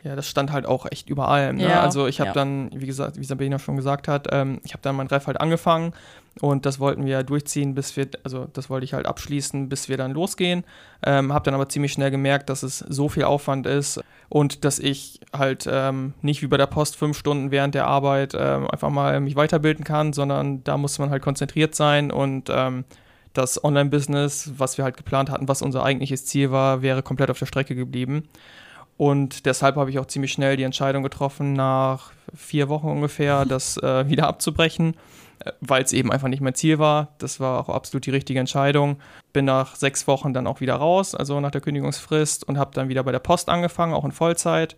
Ja, 0.04 0.14
das 0.14 0.28
stand 0.28 0.52
halt 0.52 0.66
auch 0.66 0.84
echt 0.90 1.08
überall. 1.08 1.54
Ne? 1.54 1.62
Ja, 1.62 1.80
also 1.80 2.06
ich 2.06 2.20
habe 2.20 2.28
ja. 2.28 2.34
dann, 2.34 2.68
wie 2.74 2.86
gesagt, 2.86 3.18
wie 3.18 3.24
Sabina 3.24 3.58
schon 3.58 3.76
gesagt 3.76 4.06
hat, 4.06 4.28
ähm, 4.32 4.60
ich 4.62 4.74
habe 4.74 4.82
dann 4.82 4.96
mein 4.96 5.06
Ref 5.06 5.26
halt 5.26 5.40
angefangen 5.40 5.94
und 6.42 6.66
das 6.66 6.78
wollten 6.78 7.06
wir 7.06 7.22
durchziehen, 7.22 7.74
bis 7.74 7.96
wir, 7.96 8.08
also 8.22 8.46
das 8.52 8.68
wollte 8.68 8.84
ich 8.84 8.92
halt 8.92 9.06
abschließen, 9.06 9.70
bis 9.70 9.88
wir 9.88 9.96
dann 9.96 10.12
losgehen. 10.12 10.64
Ähm, 11.06 11.32
habe 11.32 11.46
dann 11.46 11.54
aber 11.54 11.70
ziemlich 11.70 11.92
schnell 11.92 12.10
gemerkt, 12.10 12.50
dass 12.50 12.62
es 12.62 12.80
so 12.80 13.08
viel 13.08 13.24
Aufwand 13.24 13.66
ist 13.66 14.02
und 14.28 14.66
dass 14.66 14.78
ich 14.78 15.20
halt 15.32 15.66
ähm, 15.70 16.12
nicht 16.20 16.42
wie 16.42 16.48
bei 16.48 16.58
der 16.58 16.66
Post 16.66 16.96
fünf 16.96 17.16
Stunden 17.16 17.50
während 17.50 17.74
der 17.74 17.86
Arbeit 17.86 18.34
ähm, 18.38 18.68
einfach 18.68 18.90
mal 18.90 19.18
mich 19.20 19.36
weiterbilden 19.36 19.84
kann, 19.84 20.12
sondern 20.12 20.62
da 20.64 20.76
muss 20.76 20.98
man 20.98 21.08
halt 21.08 21.22
konzentriert 21.22 21.74
sein 21.74 22.10
und 22.10 22.50
ähm, 22.50 22.84
das 23.32 23.64
Online-Business, 23.64 24.52
was 24.58 24.76
wir 24.76 24.84
halt 24.84 24.98
geplant 24.98 25.30
hatten, 25.30 25.48
was 25.48 25.62
unser 25.62 25.82
eigentliches 25.82 26.26
Ziel 26.26 26.50
war, 26.50 26.82
wäre 26.82 27.02
komplett 27.02 27.30
auf 27.30 27.38
der 27.38 27.46
Strecke 27.46 27.74
geblieben. 27.74 28.28
Und 28.96 29.46
deshalb 29.46 29.76
habe 29.76 29.90
ich 29.90 29.98
auch 29.98 30.06
ziemlich 30.06 30.32
schnell 30.32 30.56
die 30.56 30.62
Entscheidung 30.62 31.02
getroffen, 31.02 31.52
nach 31.52 32.12
vier 32.34 32.68
Wochen 32.68 32.88
ungefähr, 32.88 33.44
das 33.48 33.76
äh, 33.78 34.08
wieder 34.08 34.28
abzubrechen, 34.28 34.94
äh, 35.40 35.52
weil 35.60 35.82
es 35.82 35.92
eben 35.92 36.12
einfach 36.12 36.28
nicht 36.28 36.40
mein 36.40 36.54
Ziel 36.54 36.78
war. 36.78 37.08
Das 37.18 37.40
war 37.40 37.60
auch 37.60 37.68
absolut 37.68 38.06
die 38.06 38.10
richtige 38.10 38.40
Entscheidung. 38.40 38.98
Bin 39.32 39.44
nach 39.44 39.76
sechs 39.76 40.06
Wochen 40.06 40.32
dann 40.32 40.46
auch 40.46 40.60
wieder 40.60 40.76
raus, 40.76 41.14
also 41.14 41.40
nach 41.40 41.50
der 41.50 41.60
Kündigungsfrist, 41.60 42.46
und 42.46 42.58
habe 42.58 42.70
dann 42.74 42.88
wieder 42.88 43.02
bei 43.02 43.12
der 43.12 43.18
Post 43.18 43.48
angefangen, 43.48 43.94
auch 43.94 44.04
in 44.04 44.12
Vollzeit. 44.12 44.76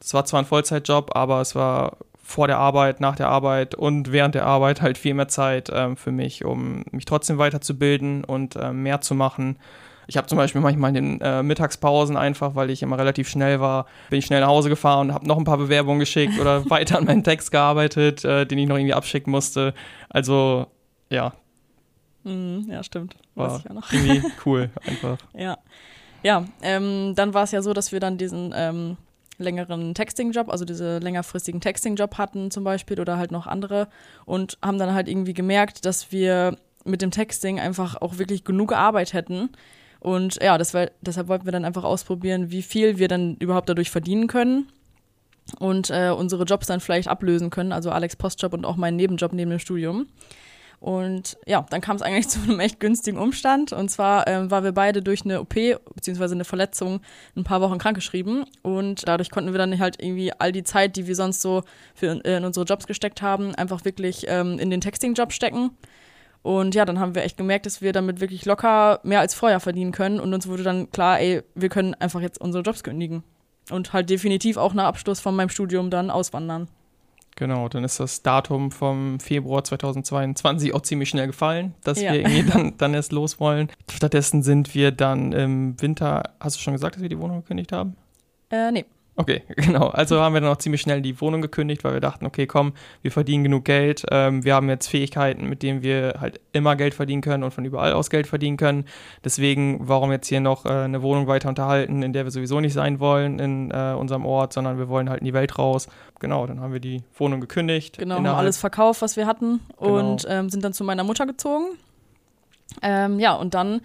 Es 0.00 0.14
war 0.14 0.24
zwar 0.24 0.40
ein 0.40 0.46
Vollzeitjob, 0.46 1.16
aber 1.16 1.40
es 1.40 1.54
war 1.54 1.96
vor 2.26 2.48
der 2.48 2.58
Arbeit, 2.58 3.00
nach 3.00 3.14
der 3.14 3.28
Arbeit 3.28 3.76
und 3.76 4.10
während 4.10 4.34
der 4.34 4.46
Arbeit 4.46 4.82
halt 4.82 4.98
viel 4.98 5.14
mehr 5.14 5.28
Zeit 5.28 5.70
ähm, 5.72 5.96
für 5.96 6.10
mich, 6.10 6.44
um 6.44 6.84
mich 6.90 7.04
trotzdem 7.04 7.38
weiterzubilden 7.38 8.24
und 8.24 8.56
äh, 8.56 8.72
mehr 8.72 9.00
zu 9.00 9.14
machen. 9.14 9.58
Ich 10.06 10.16
habe 10.16 10.26
zum 10.26 10.38
Beispiel 10.38 10.60
manchmal 10.60 10.94
in 10.94 11.18
den 11.18 11.20
äh, 11.20 11.42
Mittagspausen 11.42 12.16
einfach, 12.16 12.54
weil 12.54 12.70
ich 12.70 12.82
immer 12.82 12.98
relativ 12.98 13.28
schnell 13.28 13.60
war, 13.60 13.86
bin 14.10 14.18
ich 14.18 14.26
schnell 14.26 14.40
nach 14.40 14.48
Hause 14.48 14.68
gefahren 14.68 15.08
und 15.08 15.14
habe 15.14 15.26
noch 15.26 15.38
ein 15.38 15.44
paar 15.44 15.58
Bewerbungen 15.58 16.00
geschickt 16.00 16.38
oder 16.38 16.68
weiter 16.70 16.98
an 16.98 17.04
meinen 17.04 17.24
Text 17.24 17.50
gearbeitet, 17.50 18.24
äh, 18.24 18.46
den 18.46 18.58
ich 18.58 18.68
noch 18.68 18.76
irgendwie 18.76 18.94
abschicken 18.94 19.30
musste. 19.30 19.74
Also 20.08 20.66
ja, 21.10 21.32
Mhm, 22.26 22.66
ja, 22.68 22.82
stimmt. 22.82 23.16
Weiß 23.36 23.50
war 23.50 23.58
ich 23.58 23.64
ja 23.64 23.72
noch. 23.72 23.92
irgendwie 23.92 24.22
cool 24.44 24.70
einfach. 24.84 25.18
Ja, 25.32 25.58
ja 26.24 26.44
ähm, 26.60 27.14
dann 27.14 27.32
war 27.34 27.44
es 27.44 27.52
ja 27.52 27.62
so, 27.62 27.72
dass 27.72 27.92
wir 27.92 28.00
dann 28.00 28.18
diesen 28.18 28.52
ähm, 28.54 28.96
längeren 29.38 29.94
Texting-Job, 29.94 30.50
also 30.50 30.64
diese 30.64 30.98
längerfristigen 30.98 31.60
Texting-Job 31.60 32.18
hatten 32.18 32.50
zum 32.50 32.64
Beispiel 32.64 33.00
oder 33.00 33.16
halt 33.16 33.30
noch 33.30 33.46
andere 33.46 33.86
und 34.24 34.58
haben 34.60 34.78
dann 34.78 34.92
halt 34.92 35.08
irgendwie 35.08 35.34
gemerkt, 35.34 35.84
dass 35.86 36.10
wir 36.10 36.56
mit 36.84 37.00
dem 37.00 37.12
Texting 37.12 37.60
einfach 37.60 38.00
auch 38.00 38.18
wirklich 38.18 38.42
genug 38.42 38.72
Arbeit 38.72 39.12
hätten. 39.12 39.50
Und 40.06 40.40
ja, 40.40 40.56
das 40.56 40.72
war, 40.72 40.88
deshalb 41.00 41.26
wollten 41.26 41.46
wir 41.46 41.52
dann 41.52 41.64
einfach 41.64 41.82
ausprobieren, 41.82 42.52
wie 42.52 42.62
viel 42.62 42.98
wir 42.98 43.08
dann 43.08 43.34
überhaupt 43.40 43.68
dadurch 43.68 43.90
verdienen 43.90 44.28
können 44.28 44.68
und 45.58 45.90
äh, 45.90 46.10
unsere 46.16 46.44
Jobs 46.44 46.68
dann 46.68 46.78
vielleicht 46.78 47.08
ablösen 47.08 47.50
können, 47.50 47.72
also 47.72 47.90
Alex 47.90 48.14
Postjob 48.14 48.52
und 48.52 48.64
auch 48.64 48.76
meinen 48.76 48.94
Nebenjob 48.94 49.32
neben 49.32 49.50
dem 49.50 49.58
Studium. 49.58 50.06
Und 50.78 51.36
ja, 51.44 51.66
dann 51.70 51.80
kam 51.80 51.96
es 51.96 52.02
eigentlich 52.02 52.28
zu 52.28 52.40
einem 52.40 52.60
echt 52.60 52.78
günstigen 52.78 53.18
Umstand. 53.18 53.72
Und 53.72 53.90
zwar 53.90 54.28
ähm, 54.28 54.48
waren 54.48 54.62
wir 54.62 54.70
beide 54.70 55.02
durch 55.02 55.24
eine 55.24 55.40
OP 55.40 55.54
bzw. 55.54 56.24
eine 56.30 56.44
Verletzung 56.44 57.00
ein 57.34 57.42
paar 57.42 57.60
Wochen 57.60 57.78
krankgeschrieben. 57.78 58.44
Und 58.62 59.08
dadurch 59.08 59.32
konnten 59.32 59.50
wir 59.50 59.58
dann 59.58 59.76
halt 59.80 60.00
irgendwie 60.00 60.32
all 60.38 60.52
die 60.52 60.62
Zeit, 60.62 60.94
die 60.94 61.08
wir 61.08 61.16
sonst 61.16 61.42
so 61.42 61.64
für, 61.96 62.12
in 62.12 62.44
unsere 62.44 62.64
Jobs 62.64 62.86
gesteckt 62.86 63.22
haben, 63.22 63.56
einfach 63.56 63.84
wirklich 63.84 64.26
ähm, 64.28 64.60
in 64.60 64.70
den 64.70 64.80
Texting-Job 64.80 65.32
stecken. 65.32 65.72
Und 66.46 66.76
ja, 66.76 66.84
dann 66.84 67.00
haben 67.00 67.16
wir 67.16 67.24
echt 67.24 67.36
gemerkt, 67.36 67.66
dass 67.66 67.82
wir 67.82 67.92
damit 67.92 68.20
wirklich 68.20 68.44
locker 68.44 69.00
mehr 69.02 69.18
als 69.18 69.34
vorher 69.34 69.58
verdienen 69.58 69.90
können. 69.90 70.20
Und 70.20 70.32
uns 70.32 70.46
wurde 70.46 70.62
dann 70.62 70.88
klar, 70.92 71.18
ey, 71.18 71.42
wir 71.56 71.68
können 71.68 71.94
einfach 71.94 72.20
jetzt 72.20 72.40
unsere 72.40 72.62
Jobs 72.62 72.84
kündigen. 72.84 73.24
Und 73.72 73.92
halt 73.92 74.08
definitiv 74.10 74.56
auch 74.56 74.72
nach 74.72 74.84
Abschluss 74.84 75.18
von 75.18 75.34
meinem 75.34 75.48
Studium 75.48 75.90
dann 75.90 76.08
auswandern. 76.08 76.68
Genau, 77.34 77.68
dann 77.68 77.82
ist 77.82 77.98
das 77.98 78.22
Datum 78.22 78.70
vom 78.70 79.18
Februar 79.18 79.64
2022 79.64 80.72
auch 80.72 80.82
ziemlich 80.82 81.08
schnell 81.08 81.26
gefallen, 81.26 81.74
dass 81.82 82.00
Ja. 82.00 82.12
wir 82.12 82.20
irgendwie 82.20 82.44
dann, 82.52 82.78
dann 82.78 82.94
erst 82.94 83.10
los 83.10 83.40
wollen. 83.40 83.68
Stattdessen 83.90 84.44
sind 84.44 84.72
wir 84.72 84.92
dann 84.92 85.32
im 85.32 85.80
Winter, 85.82 86.22
hast 86.38 86.56
du 86.56 86.60
schon 86.60 86.74
gesagt, 86.74 86.94
dass 86.94 87.02
wir 87.02 87.08
die 87.08 87.18
Wohnung 87.18 87.38
gekündigt 87.40 87.72
haben? 87.72 87.96
Äh, 88.50 88.70
nee. 88.70 88.84
Okay, 89.16 89.42
genau. 89.56 89.88
Also 89.88 90.20
haben 90.20 90.34
wir 90.34 90.40
dann 90.40 90.50
auch 90.50 90.58
ziemlich 90.58 90.82
schnell 90.82 91.00
die 91.00 91.18
Wohnung 91.20 91.40
gekündigt, 91.40 91.84
weil 91.84 91.94
wir 91.94 92.00
dachten, 92.00 92.26
okay, 92.26 92.46
komm, 92.46 92.74
wir 93.02 93.10
verdienen 93.10 93.44
genug 93.44 93.64
Geld. 93.64 94.04
Ähm, 94.10 94.44
wir 94.44 94.54
haben 94.54 94.68
jetzt 94.68 94.88
Fähigkeiten, 94.88 95.48
mit 95.48 95.62
denen 95.62 95.82
wir 95.82 96.16
halt 96.20 96.40
immer 96.52 96.76
Geld 96.76 96.94
verdienen 96.94 97.22
können 97.22 97.42
und 97.42 97.52
von 97.52 97.64
überall 97.64 97.94
aus 97.94 98.10
Geld 98.10 98.26
verdienen 98.26 98.58
können. 98.58 98.84
Deswegen, 99.24 99.88
warum 99.88 100.12
jetzt 100.12 100.28
hier 100.28 100.40
noch 100.40 100.66
äh, 100.66 100.70
eine 100.70 101.02
Wohnung 101.02 101.26
weiter 101.26 101.48
unterhalten, 101.48 102.02
in 102.02 102.12
der 102.12 102.24
wir 102.24 102.30
sowieso 102.30 102.60
nicht 102.60 102.74
sein 102.74 103.00
wollen 103.00 103.38
in 103.38 103.70
äh, 103.70 103.94
unserem 103.98 104.26
Ort, 104.26 104.52
sondern 104.52 104.78
wir 104.78 104.88
wollen 104.88 105.08
halt 105.08 105.20
in 105.20 105.24
die 105.24 105.34
Welt 105.34 105.58
raus. 105.58 105.88
Genau, 106.20 106.46
dann 106.46 106.60
haben 106.60 106.72
wir 106.72 106.80
die 106.80 107.02
Wohnung 107.16 107.40
gekündigt. 107.40 107.98
Genau, 107.98 108.16
haben 108.16 108.26
alles 108.26 108.58
verkauft, 108.58 109.02
was 109.02 109.16
wir 109.16 109.26
hatten 109.26 109.60
Genau. 109.78 110.12
und 110.12 110.26
ähm, 110.28 110.50
sind 110.50 110.62
dann 110.64 110.72
zu 110.72 110.84
meiner 110.84 111.04
Mutter 111.04 111.26
gezogen. 111.26 111.64
Ähm, 112.82 113.18
ja, 113.18 113.34
und 113.34 113.54
dann 113.54 113.80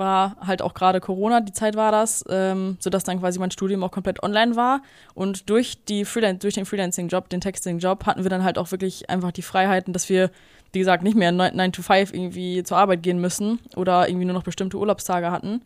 war 0.00 0.36
halt 0.44 0.62
auch 0.62 0.74
gerade 0.74 0.98
Corona, 0.98 1.40
die 1.40 1.52
Zeit 1.52 1.76
war 1.76 1.92
das, 1.92 2.24
ähm, 2.28 2.76
sodass 2.80 3.04
dann 3.04 3.20
quasi 3.20 3.38
mein 3.38 3.52
Studium 3.52 3.84
auch 3.84 3.92
komplett 3.92 4.24
online 4.24 4.56
war. 4.56 4.82
Und 5.14 5.48
durch, 5.48 5.84
die 5.84 6.04
Freelan 6.04 6.40
durch 6.40 6.54
den 6.54 6.66
Freelancing-Job, 6.66 7.28
den 7.28 7.40
Texting-Job, 7.40 8.06
hatten 8.06 8.24
wir 8.24 8.30
dann 8.30 8.42
halt 8.42 8.58
auch 8.58 8.72
wirklich 8.72 9.08
einfach 9.08 9.30
die 9.30 9.42
Freiheiten, 9.42 9.92
dass 9.92 10.08
wir, 10.08 10.32
wie 10.72 10.80
gesagt, 10.80 11.04
nicht 11.04 11.16
mehr 11.16 11.30
9 11.30 11.72
to 11.72 11.82
5 11.82 12.12
irgendwie 12.12 12.64
zur 12.64 12.78
Arbeit 12.78 13.04
gehen 13.04 13.20
müssen 13.20 13.60
oder 13.76 14.08
irgendwie 14.08 14.24
nur 14.24 14.34
noch 14.34 14.42
bestimmte 14.42 14.78
Urlaubstage 14.78 15.30
hatten. 15.30 15.62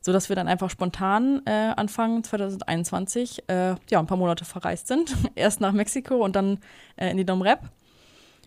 Sodass 0.00 0.28
wir 0.28 0.36
dann 0.36 0.46
einfach 0.46 0.70
spontan 0.70 1.42
äh, 1.44 1.72
Anfang 1.76 2.22
2021 2.22 3.48
äh, 3.48 3.74
ja, 3.90 3.98
ein 3.98 4.06
paar 4.06 4.16
Monate 4.16 4.44
verreist 4.44 4.86
sind. 4.86 5.16
Erst 5.34 5.60
nach 5.60 5.72
Mexiko 5.72 6.24
und 6.24 6.36
dann 6.36 6.58
äh, 6.96 7.10
in 7.10 7.16
die 7.16 7.26
Dom 7.26 7.42
Rep. 7.42 7.60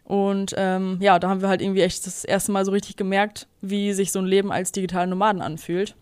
Und 0.03 0.53
ähm, 0.57 0.97
ja, 0.99 1.19
da 1.19 1.29
haben 1.29 1.41
wir 1.41 1.47
halt 1.49 1.61
irgendwie 1.61 1.81
echt 1.81 2.05
das 2.05 2.25
erste 2.25 2.51
Mal 2.51 2.65
so 2.65 2.71
richtig 2.71 2.97
gemerkt, 2.97 3.47
wie 3.61 3.93
sich 3.93 4.11
so 4.11 4.19
ein 4.19 4.25
Leben 4.25 4.51
als 4.51 4.71
digitalen 4.71 5.09
Nomaden 5.09 5.41
anfühlt. 5.41 5.95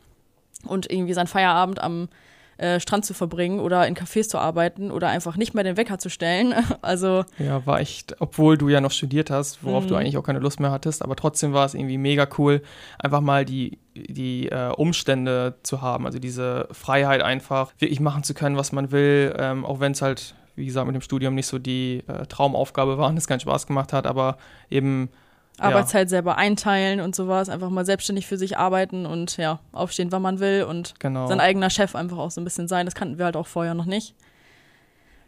Und 0.65 0.91
irgendwie 0.91 1.13
seinen 1.13 1.27
Feierabend 1.27 1.79
am 1.81 2.09
äh, 2.57 2.79
Strand 2.81 3.05
zu 3.05 3.13
verbringen 3.13 3.61
oder 3.61 3.87
in 3.87 3.95
Cafés 3.95 4.27
zu 4.27 4.37
arbeiten 4.37 4.91
oder 4.91 5.07
einfach 5.07 5.37
nicht 5.37 5.53
mehr 5.53 5.63
den 5.63 5.77
Wecker 5.77 5.97
zu 5.99 6.09
stellen. 6.09 6.53
Also 6.81 7.23
Ja, 7.37 7.65
war 7.65 7.79
echt, 7.79 8.19
obwohl 8.19 8.57
du 8.57 8.67
ja 8.67 8.81
noch 8.81 8.91
studiert 8.91 9.29
hast, 9.29 9.63
worauf 9.63 9.85
du 9.87 9.93
Mhm. 9.93 10.01
eigentlich 10.01 10.17
auch 10.17 10.23
keine 10.23 10.39
Lust 10.39 10.59
mehr 10.59 10.71
hattest, 10.71 11.01
aber 11.01 11.15
trotzdem 11.15 11.53
war 11.53 11.65
es 11.65 11.73
irgendwie 11.73 11.97
mega 11.97 12.27
cool, 12.37 12.61
einfach 12.97 13.21
mal 13.21 13.45
die, 13.45 13.77
die 13.95 14.49
äh, 14.49 14.71
Umstände 14.75 15.55
zu 15.63 15.81
haben, 15.81 16.05
also 16.05 16.19
diese 16.19 16.67
Freiheit 16.71 17.21
einfach 17.21 17.71
wirklich 17.79 18.01
machen 18.01 18.23
zu 18.23 18.33
können, 18.33 18.57
was 18.57 18.73
man 18.73 18.91
will, 18.91 19.33
ähm, 19.37 19.65
auch 19.65 19.79
wenn 19.79 19.93
es 19.93 20.01
halt, 20.01 20.35
wie 20.59 20.65
gesagt, 20.65 20.85
mit 20.85 20.93
dem 20.93 21.01
Studium 21.01 21.33
nicht 21.33 21.47
so 21.47 21.57
die 21.57 22.03
äh, 22.07 22.25
Traumaufgabe 22.27 22.97
war 22.97 23.09
und 23.09 23.17
es 23.17 23.27
keinen 23.27 23.39
Spaß 23.39 23.65
gemacht 23.65 23.93
hat, 23.93 24.05
aber 24.05 24.37
eben 24.69 25.09
Ja. 25.57 25.65
Arbeitszeit 25.65 26.09
selber 26.09 26.37
einteilen 26.37 26.99
und 27.01 27.15
sowas, 27.15 27.49
einfach 27.49 27.69
mal 27.69 27.85
selbstständig 27.85 28.27
für 28.27 28.37
sich 28.37 28.57
arbeiten 28.57 29.05
und 29.05 29.37
ja, 29.37 29.59
aufstehen, 29.71 30.11
wann 30.11 30.21
man 30.21 30.39
will 30.39 30.63
und 30.63 30.93
genau. 30.99 31.27
sein 31.27 31.39
eigener 31.39 31.69
Chef 31.69 31.95
einfach 31.95 32.17
auch 32.17 32.31
so 32.31 32.39
ein 32.39 32.43
bisschen 32.43 32.67
sein. 32.67 32.85
Das 32.85 32.95
kannten 32.95 33.17
wir 33.17 33.25
halt 33.25 33.35
auch 33.35 33.47
vorher 33.47 33.73
noch 33.73 33.85
nicht. 33.85 34.13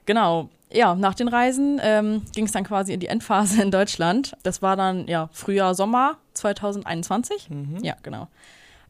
Genau. 0.05 0.49
Ja, 0.73 0.95
nach 0.95 1.15
den 1.15 1.27
Reisen 1.27 1.81
ähm, 1.83 2.21
ging 2.33 2.45
es 2.45 2.53
dann 2.53 2.63
quasi 2.63 2.93
in 2.93 2.99
die 3.01 3.07
Endphase 3.07 3.61
in 3.61 3.71
Deutschland. 3.71 4.37
Das 4.43 4.61
war 4.61 4.75
dann 4.77 5.07
ja 5.07 5.29
Frühjahr, 5.33 5.75
Sommer 5.75 6.17
2021. 6.33 7.49
Mhm. 7.49 7.79
Ja, 7.81 7.95
genau. 8.03 8.27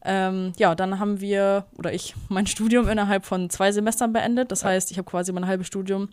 Ähm, 0.04 0.52
ja, 0.58 0.74
dann 0.74 0.98
haben 0.98 1.20
wir 1.20 1.66
oder 1.78 1.92
ich 1.92 2.14
mein 2.28 2.46
Studium 2.46 2.88
innerhalb 2.88 3.24
von 3.24 3.50
zwei 3.50 3.70
Semestern 3.70 4.12
beendet. 4.12 4.50
Das 4.50 4.64
heißt, 4.64 4.90
ich 4.90 4.98
habe 4.98 5.08
quasi 5.08 5.32
mein 5.32 5.46
halbes 5.46 5.68
Studium 5.68 6.08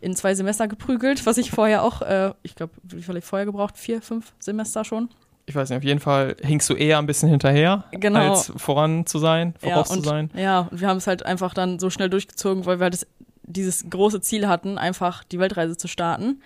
in 0.00 0.14
zwei 0.14 0.34
Semester 0.34 0.68
geprügelt, 0.68 1.24
was 1.26 1.38
ich 1.38 1.50
vorher 1.50 1.82
auch, 1.82 2.02
äh, 2.02 2.32
ich 2.42 2.54
glaube, 2.54 2.72
wie 2.82 3.02
viel 3.02 3.16
ich 3.16 3.24
vorher 3.24 3.46
gebraucht? 3.46 3.78
Vier, 3.78 4.02
fünf 4.02 4.32
Semester 4.38 4.84
schon. 4.84 5.08
Ich 5.46 5.54
weiß 5.54 5.70
nicht, 5.70 5.78
auf 5.78 5.84
jeden 5.84 6.00
Fall 6.00 6.36
hingst 6.42 6.68
du 6.70 6.74
eher 6.74 6.98
ein 6.98 7.06
bisschen 7.06 7.28
hinterher, 7.28 7.84
Genau. 7.92 8.32
als 8.32 8.52
voran 8.56 9.06
zu 9.06 9.18
sein, 9.18 9.54
voraus 9.58 9.88
ja, 9.88 9.94
zu 9.94 9.98
und, 9.98 10.04
sein. 10.04 10.30
Ja, 10.34 10.68
und 10.70 10.80
wir 10.80 10.88
haben 10.88 10.98
es 10.98 11.06
halt 11.06 11.24
einfach 11.24 11.54
dann 11.54 11.78
so 11.78 11.90
schnell 11.90 12.08
durchgezogen, 12.10 12.66
weil 12.66 12.78
wir 12.78 12.84
halt 12.84 12.94
das, 12.94 13.06
dieses 13.42 13.88
große 13.88 14.20
Ziel 14.20 14.46
hatten, 14.48 14.78
einfach 14.78 15.24
die 15.24 15.38
Weltreise 15.38 15.76
zu 15.76 15.88
starten. 15.88 16.40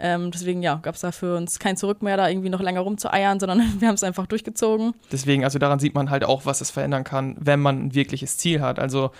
Ähm, 0.00 0.30
deswegen, 0.30 0.62
ja, 0.62 0.76
gab 0.82 0.94
es 0.96 1.00
da 1.02 1.12
für 1.12 1.36
uns 1.36 1.58
kein 1.58 1.76
Zurück 1.76 2.02
mehr, 2.02 2.16
da 2.16 2.28
irgendwie 2.28 2.48
noch 2.50 2.60
länger 2.60 2.80
rumzueiern, 2.80 3.38
sondern 3.40 3.60
wir 3.80 3.88
haben 3.88 3.94
es 3.94 4.02
einfach 4.04 4.26
durchgezogen. 4.26 4.92
Deswegen, 5.12 5.44
also 5.44 5.58
daran 5.58 5.78
sieht 5.78 5.94
man 5.94 6.10
halt 6.10 6.24
auch, 6.24 6.46
was 6.46 6.60
es 6.60 6.70
verändern 6.70 7.04
kann, 7.04 7.36
wenn 7.38 7.60
man 7.60 7.86
ein 7.86 7.94
wirkliches 7.94 8.36
Ziel 8.38 8.60
hat. 8.60 8.78
Also 8.78 9.10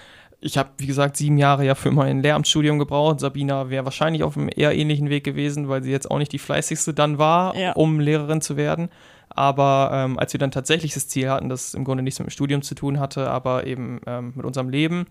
ich 0.40 0.58
habe, 0.58 0.70
wie 0.78 0.86
gesagt, 0.86 1.16
sieben 1.16 1.38
Jahre 1.38 1.64
ja 1.64 1.74
für 1.74 1.90
mein 1.90 2.20
Lehramtsstudium 2.22 2.78
gebraucht. 2.78 3.20
Sabina 3.20 3.70
wäre 3.70 3.84
wahrscheinlich 3.84 4.22
auf 4.24 4.36
einem 4.36 4.50
eher 4.54 4.74
ähnlichen 4.74 5.08
Weg 5.08 5.24
gewesen, 5.24 5.68
weil 5.68 5.82
sie 5.82 5.90
jetzt 5.90 6.10
auch 6.10 6.18
nicht 6.18 6.32
die 6.32 6.38
fleißigste 6.38 6.92
dann 6.92 7.18
war, 7.18 7.56
Ja. 7.56 7.72
um 7.72 7.98
Lehrerin 8.00 8.40
zu 8.42 8.56
werden. 8.56 8.88
Aber 9.30 9.90
ähm, 9.92 10.18
als 10.18 10.32
wir 10.34 10.38
dann 10.38 10.50
tatsächlich 10.50 10.92
das 10.94 11.08
Ziel 11.08 11.30
hatten, 11.30 11.48
das 11.48 11.74
im 11.74 11.84
Grunde 11.84 12.02
nichts 12.02 12.18
mit 12.20 12.28
dem 12.28 12.30
Studium 12.30 12.62
zu 12.62 12.74
tun 12.74 13.00
hatte, 13.00 13.30
aber 13.30 13.66
eben 13.66 14.00
ähm, 14.06 14.32
mit 14.36 14.44
unserem 14.44 14.68
Leben, 14.68 15.06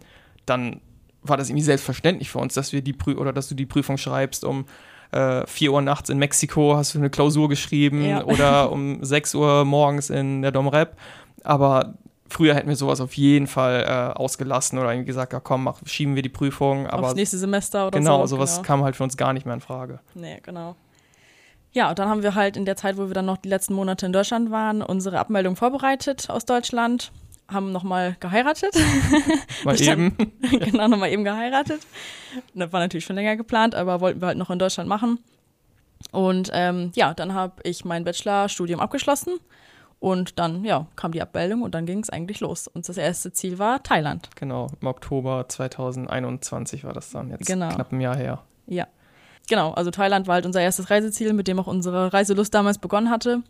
dann 0.45 0.81
war 1.23 1.37
das 1.37 1.49
irgendwie 1.49 1.63
selbstverständlich 1.65 2.29
für 2.29 2.39
uns, 2.39 2.53
dass 2.53 2.71
wir 2.73 2.81
die 2.81 2.93
Prü 2.93 3.15
oder 3.15 3.33
dass 3.33 3.47
du 3.49 3.55
die 3.55 3.65
Prüfung 3.65 3.97
schreibst 3.97 4.43
um 4.45 4.65
äh, 5.13 5.47
4 5.47 5.71
Uhr 5.71 5.81
nachts 5.81 6.09
in 6.09 6.17
Mexiko 6.17 6.75
hast 6.75 6.95
du 6.95 6.99
eine 6.99 7.09
Klausur 7.09 7.49
geschrieben 7.49 8.03
ja. 8.03 8.23
oder 8.25 8.71
um 8.71 9.03
6 9.03 9.35
Uhr 9.35 9.65
morgens 9.65 10.09
in 10.09 10.41
der 10.41 10.51
Domrep. 10.51 10.95
Aber 11.43 11.95
früher 12.27 12.55
hätten 12.55 12.67
wir 12.67 12.75
sowas 12.75 12.99
auf 12.99 13.13
jeden 13.13 13.47
Fall 13.47 13.85
äh, 13.87 14.17
ausgelassen 14.17 14.79
oder 14.79 14.91
irgendwie 14.91 15.07
gesagt, 15.07 15.33
ja 15.33 15.39
komm, 15.39 15.65
mach, 15.65 15.79
schieben 15.85 16.15
wir 16.15 16.21
die 16.21 16.29
Prüfung. 16.29 16.87
Aber 16.87 17.07
Aufs 17.07 17.15
nächste 17.15 17.37
Semester 17.37 17.87
oder 17.87 17.99
genau, 17.99 18.25
so. 18.25 18.35
Sowas 18.35 18.51
genau, 18.51 18.55
sowas 18.55 18.67
kam 18.67 18.83
halt 18.83 18.95
für 18.95 19.03
uns 19.03 19.17
gar 19.17 19.33
nicht 19.33 19.45
mehr 19.45 19.55
in 19.55 19.61
Frage. 19.61 19.99
Nee, 20.15 20.39
genau. 20.43 20.75
Ja, 21.71 21.89
und 21.89 21.97
dann 21.97 22.07
haben 22.07 22.21
wir 22.21 22.35
halt 22.35 22.55
in 22.55 22.65
der 22.65 22.75
Zeit, 22.75 22.97
wo 22.97 23.07
wir 23.07 23.13
dann 23.13 23.25
noch 23.25 23.37
die 23.37 23.49
letzten 23.49 23.73
Monate 23.73 24.05
in 24.05 24.13
Deutschland 24.13 24.51
waren, 24.51 24.83
unsere 24.83 25.17
Abmeldung 25.17 25.55
vorbereitet 25.55 26.29
aus 26.29 26.45
Deutschland, 26.45 27.11
haben 27.47 27.71
nochmal 27.71 28.15
geheiratet. 28.19 28.73
Mal 29.63 29.79
eben. 29.81 30.15
genau, 30.41 30.87
nochmal 30.87 31.11
eben 31.11 31.23
geheiratet. 31.23 31.81
Das 32.53 32.71
war 32.71 32.79
natürlich 32.79 33.05
schon 33.05 33.15
länger 33.15 33.35
geplant, 33.35 33.75
aber 33.75 34.01
wollten 34.01 34.21
wir 34.21 34.27
halt 34.27 34.37
noch 34.37 34.49
in 34.49 34.59
Deutschland 34.59 34.89
machen. 34.89 35.19
Und 36.11 36.49
ähm, 36.53 36.91
ja, 36.95 37.13
dann 37.13 37.33
habe 37.33 37.61
ich 37.63 37.85
mein 37.85 38.03
Bachelorstudium 38.03 38.79
abgeschlossen 38.79 39.39
und 40.03 40.37
dann, 40.37 40.65
ja, 40.65 40.87
kam 40.97 41.13
die 41.13 41.21
Abmeldung 41.21 41.61
und 41.61 41.73
dann 41.73 41.85
ging 41.85 41.99
es 41.99 42.09
eigentlich 42.09 42.41
los. 42.41 42.67
Und 42.67 42.87
das 42.89 42.97
erste 42.97 43.31
Ziel 43.31 43.57
war 43.57 43.81
Thailand. 43.83 44.29
Genau, 44.35 44.67
im 44.81 44.87
Oktober 44.87 45.45
2021 45.47 46.83
war 46.83 46.91
das 46.91 47.11
dann 47.11 47.29
jetzt 47.29 47.47
genau. 47.47 47.69
knapp 47.69 47.93
ein 47.93 48.01
Jahr 48.01 48.17
her. 48.17 48.43
Ja. 48.67 48.87
Genau, 49.47 49.71
also 49.71 49.91
Thailand 49.91 50.27
war 50.27 50.35
halt 50.35 50.45
unser 50.45 50.61
erstes 50.61 50.89
Reiseziel, 50.89 51.33
mit 51.33 51.47
dem 51.47 51.59
auch 51.59 51.67
unsere 51.67 52.11
Reiselust 52.11 52.53
damals 52.53 52.79
begonnen 52.79 53.09
hatte. 53.09 53.43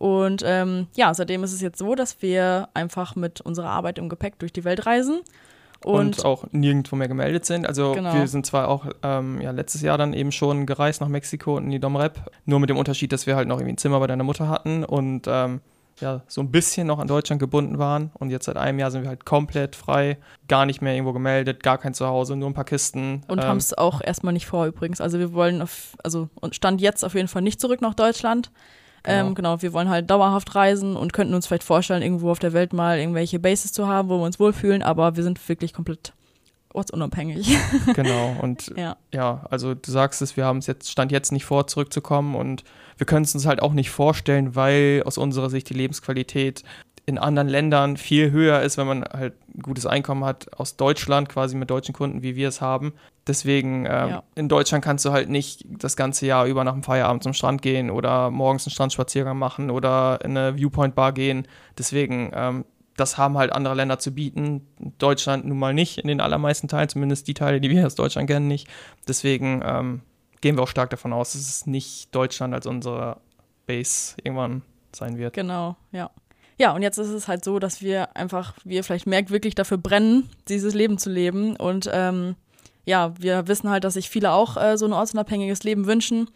Und 0.00 0.42
ähm, 0.46 0.86
ja, 0.96 1.12
seitdem 1.12 1.44
ist 1.44 1.52
es 1.52 1.60
jetzt 1.60 1.78
so, 1.78 1.94
dass 1.94 2.22
wir 2.22 2.70
einfach 2.72 3.16
mit 3.16 3.42
unserer 3.42 3.68
Arbeit 3.68 3.98
im 3.98 4.08
Gepäck 4.08 4.38
durch 4.38 4.50
die 4.50 4.64
Welt 4.64 4.86
reisen. 4.86 5.20
Und, 5.84 6.16
und 6.20 6.24
auch 6.24 6.46
nirgendwo 6.52 6.96
mehr 6.96 7.06
gemeldet 7.06 7.44
sind. 7.44 7.66
Also 7.66 7.92
genau. 7.92 8.14
wir 8.14 8.26
sind 8.26 8.46
zwar 8.46 8.68
auch 8.68 8.86
ähm, 9.02 9.42
ja, 9.42 9.50
letztes 9.50 9.82
Jahr 9.82 9.98
dann 9.98 10.14
eben 10.14 10.32
schon 10.32 10.64
gereist 10.64 11.02
nach 11.02 11.08
Mexiko 11.08 11.58
und 11.58 11.64
in 11.64 11.70
die 11.70 11.80
Domrep, 11.80 12.32
nur 12.46 12.60
mit 12.60 12.70
dem 12.70 12.78
Unterschied, 12.78 13.12
dass 13.12 13.26
wir 13.26 13.36
halt 13.36 13.46
noch 13.46 13.56
irgendwie 13.58 13.74
ein 13.74 13.76
Zimmer 13.76 14.00
bei 14.00 14.06
deiner 14.06 14.24
Mutter 14.24 14.48
hatten 14.48 14.84
und 14.84 15.26
ähm, 15.28 15.60
ja, 16.00 16.22
so 16.28 16.40
ein 16.40 16.50
bisschen 16.50 16.86
noch 16.86 16.98
an 16.98 17.06
Deutschland 17.06 17.38
gebunden 17.38 17.76
waren. 17.76 18.10
Und 18.14 18.30
jetzt 18.30 18.46
seit 18.46 18.56
einem 18.56 18.78
Jahr 18.78 18.90
sind 18.90 19.02
wir 19.02 19.10
halt 19.10 19.26
komplett 19.26 19.76
frei, 19.76 20.16
gar 20.48 20.64
nicht 20.64 20.80
mehr 20.80 20.94
irgendwo 20.94 21.12
gemeldet, 21.12 21.62
gar 21.62 21.76
kein 21.76 21.92
Zuhause, 21.92 22.36
nur 22.36 22.48
ein 22.48 22.54
paar 22.54 22.64
Kisten. 22.64 23.20
Und 23.28 23.42
ähm, 23.42 23.44
haben 23.44 23.58
es 23.58 23.76
auch 23.76 24.00
erstmal 24.02 24.32
nicht 24.32 24.46
vor 24.46 24.64
übrigens. 24.64 25.02
Also 25.02 25.18
wir 25.18 25.34
wollen, 25.34 25.60
auf, 25.60 25.94
also 26.02 26.30
Stand 26.52 26.80
jetzt 26.80 27.04
auf 27.04 27.14
jeden 27.14 27.28
Fall 27.28 27.42
nicht 27.42 27.60
zurück 27.60 27.82
nach 27.82 27.92
Deutschland. 27.92 28.50
Genau. 29.02 29.28
Ähm, 29.28 29.34
genau, 29.34 29.62
wir 29.62 29.72
wollen 29.72 29.88
halt 29.88 30.10
dauerhaft 30.10 30.54
reisen 30.54 30.96
und 30.96 31.12
könnten 31.12 31.34
uns 31.34 31.46
vielleicht 31.46 31.64
vorstellen, 31.64 32.02
irgendwo 32.02 32.30
auf 32.30 32.38
der 32.38 32.52
Welt 32.52 32.72
mal 32.72 32.98
irgendwelche 32.98 33.38
Bases 33.38 33.72
zu 33.72 33.88
haben, 33.88 34.08
wo 34.08 34.18
wir 34.18 34.24
uns 34.24 34.38
wohlfühlen, 34.38 34.82
aber 34.82 35.16
wir 35.16 35.22
sind 35.22 35.48
wirklich 35.48 35.72
komplett 35.72 36.12
ortsunabhängig. 36.72 37.56
genau, 37.94 38.36
und 38.40 38.72
ja. 38.76 38.96
ja, 39.12 39.44
also 39.50 39.74
du 39.74 39.90
sagst 39.90 40.22
es, 40.22 40.36
wir 40.36 40.44
haben 40.44 40.58
es 40.58 40.66
jetzt, 40.66 40.90
stand 40.90 41.12
jetzt 41.12 41.32
nicht 41.32 41.44
vor, 41.44 41.66
zurückzukommen 41.66 42.34
und 42.34 42.64
wir 42.96 43.06
können 43.06 43.24
es 43.24 43.34
uns 43.34 43.46
halt 43.46 43.62
auch 43.62 43.72
nicht 43.72 43.90
vorstellen, 43.90 44.54
weil 44.54 45.02
aus 45.06 45.18
unserer 45.18 45.50
Sicht 45.50 45.68
die 45.70 45.74
Lebensqualität 45.74 46.62
in 47.10 47.18
anderen 47.18 47.48
Ländern 47.48 47.96
viel 47.96 48.30
höher 48.30 48.62
ist, 48.62 48.78
wenn 48.78 48.86
man 48.86 49.02
halt 49.04 49.34
ein 49.52 49.62
gutes 49.62 49.84
Einkommen 49.84 50.24
hat 50.24 50.58
aus 50.58 50.76
Deutschland, 50.76 51.28
quasi 51.28 51.56
mit 51.56 51.68
deutschen 51.68 51.92
Kunden, 51.92 52.22
wie 52.22 52.36
wir 52.36 52.48
es 52.48 52.60
haben. 52.60 52.92
Deswegen, 53.26 53.84
ähm, 53.84 54.08
ja. 54.08 54.22
in 54.36 54.48
Deutschland 54.48 54.84
kannst 54.84 55.04
du 55.04 55.10
halt 55.10 55.28
nicht 55.28 55.66
das 55.68 55.96
ganze 55.96 56.26
Jahr 56.26 56.46
über 56.46 56.62
nach 56.62 56.72
dem 56.72 56.84
Feierabend 56.84 57.24
zum 57.24 57.32
Strand 57.32 57.62
gehen 57.62 57.90
oder 57.90 58.30
morgens 58.30 58.64
einen 58.66 58.72
Strandspaziergang 58.72 59.36
machen 59.36 59.70
oder 59.70 60.20
in 60.24 60.36
eine 60.36 60.56
Viewpoint-Bar 60.56 61.12
gehen. 61.12 61.48
Deswegen, 61.76 62.30
ähm, 62.32 62.64
das 62.96 63.18
haben 63.18 63.36
halt 63.36 63.52
andere 63.52 63.74
Länder 63.74 63.98
zu 63.98 64.14
bieten. 64.14 64.68
Deutschland 64.98 65.44
nun 65.44 65.58
mal 65.58 65.74
nicht, 65.74 65.98
in 65.98 66.06
den 66.06 66.20
allermeisten 66.20 66.68
Teilen, 66.68 66.88
zumindest 66.88 67.26
die 67.26 67.34
Teile, 67.34 67.60
die 67.60 67.70
wir 67.70 67.84
aus 67.84 67.96
Deutschland 67.96 68.30
kennen, 68.30 68.46
nicht. 68.46 68.68
Deswegen 69.08 69.62
ähm, 69.64 70.02
gehen 70.40 70.56
wir 70.56 70.62
auch 70.62 70.68
stark 70.68 70.90
davon 70.90 71.12
aus, 71.12 71.32
dass 71.32 71.42
es 71.42 71.66
nicht 71.66 72.14
Deutschland 72.14 72.54
als 72.54 72.66
unsere 72.66 73.16
Base 73.66 74.14
irgendwann 74.22 74.62
sein 74.94 75.18
wird. 75.18 75.34
Genau, 75.34 75.76
ja. 75.90 76.10
Ja, 76.60 76.72
und 76.72 76.82
jetzt 76.82 76.98
ist 76.98 77.08
es 77.08 77.26
halt 77.26 77.42
so, 77.42 77.58
dass 77.58 77.80
wir 77.80 78.14
einfach, 78.14 78.52
wie 78.64 78.74
ihr 78.74 78.84
vielleicht 78.84 79.06
merkt, 79.06 79.30
wirklich 79.30 79.54
dafür 79.54 79.78
brennen, 79.78 80.28
dieses 80.46 80.74
Leben 80.74 80.98
zu 80.98 81.08
leben. 81.08 81.56
Und 81.56 81.88
ähm, 81.90 82.36
ja, 82.84 83.14
wir 83.18 83.48
wissen 83.48 83.70
halt, 83.70 83.82
dass 83.82 83.94
sich 83.94 84.10
viele 84.10 84.32
auch 84.32 84.58
äh, 84.58 84.76
so 84.76 84.84
ein 84.84 84.92
ortsunabhängiges 84.92 85.62
Leben 85.62 85.86
wünschen. 85.86 86.28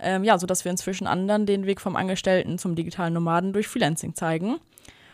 Ähm, 0.00 0.24
ja, 0.24 0.36
sodass 0.36 0.64
wir 0.64 0.72
inzwischen 0.72 1.06
anderen 1.06 1.46
den 1.46 1.64
Weg 1.66 1.80
vom 1.80 1.94
Angestellten 1.94 2.58
zum 2.58 2.74
digitalen 2.74 3.14
Nomaden 3.14 3.52
durch 3.52 3.68
Freelancing 3.68 4.16
zeigen. 4.16 4.56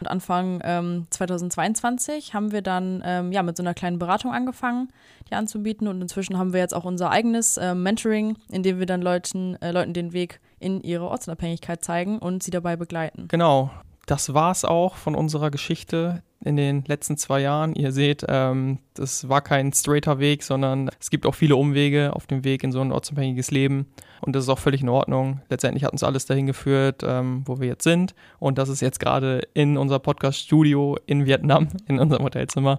Und 0.01 0.07
Anfang 0.09 0.63
ähm, 0.65 1.09
2022 1.11 2.33
haben 2.33 2.51
wir 2.51 2.63
dann 2.63 3.03
ähm, 3.05 3.33
ja, 3.33 3.43
mit 3.43 3.59
so 3.59 3.63
einer 3.63 3.75
kleinen 3.75 3.99
Beratung 3.99 4.33
angefangen, 4.33 4.89
die 5.29 5.35
anzubieten. 5.35 5.89
Und 5.89 6.01
inzwischen 6.01 6.39
haben 6.39 6.55
wir 6.55 6.61
jetzt 6.61 6.75
auch 6.75 6.85
unser 6.85 7.11
eigenes 7.11 7.59
äh, 7.59 7.75
Mentoring, 7.75 8.39
in 8.51 8.63
dem 8.63 8.79
wir 8.79 8.87
dann 8.87 9.03
Leuten, 9.03 9.61
äh, 9.61 9.73
Leuten 9.73 9.93
den 9.93 10.15
Weg 10.15 10.41
in 10.59 10.81
ihre 10.81 11.07
Ortsunabhängigkeit 11.07 11.85
zeigen 11.85 12.19
und 12.19 12.43
sie 12.43 12.51
dabei 12.51 12.77
begleiten. 12.77 13.29
Genau 13.29 13.71
das 14.07 14.35
war 14.35 14.51
es 14.51 14.65
auch 14.65 14.97
von 14.97 15.15
unserer 15.15 15.51
Geschichte 15.51 16.23
in 16.45 16.57
den 16.57 16.85
letzten 16.87 17.17
zwei 17.17 17.41
Jahren. 17.41 17.75
Ihr 17.75 17.93
seht, 17.93 18.25
ähm, 18.29 18.79
das 18.95 19.29
war 19.29 19.41
kein 19.41 19.73
straighter 19.73 20.19
Weg, 20.19 20.43
sondern 20.43 20.91
es 21.01 21.11
gibt 21.11 21.27
auch 21.27 21.35
viele 21.35 21.57
Umwege 21.57 22.13
auf 22.15 22.27
dem 22.27 22.45
Weg 22.45 22.63
in 22.63 22.73
so 22.73 22.81
ein 22.81 22.93
ortsunabhängiges 22.93 23.51
Leben. 23.51 23.87
Und 24.21 24.35
das 24.35 24.45
ist 24.45 24.49
auch 24.49 24.59
völlig 24.59 24.81
in 24.81 24.89
Ordnung. 24.89 25.43
Letztendlich 25.51 25.85
hat 25.85 25.93
uns 25.93 26.03
alles 26.03 26.25
dahin 26.25 26.47
geführt, 26.47 27.03
ähm, 27.07 27.43
wo 27.45 27.61
wir 27.61 27.69
jetzt 27.69 27.85
sind. 27.85 28.15
Und 28.39 28.57
das 28.57 28.71
ist 28.71 28.81
jetzt 28.81 28.99
gerade 28.99 29.43
in 29.53 29.77
unser 29.77 29.99
Podcast-Studio 29.99 30.97
in 31.07 31.27
Vietnam, 31.27 31.69
in 31.89 31.99
unserem 31.99 32.25
Hotelzimmer. 32.25 32.79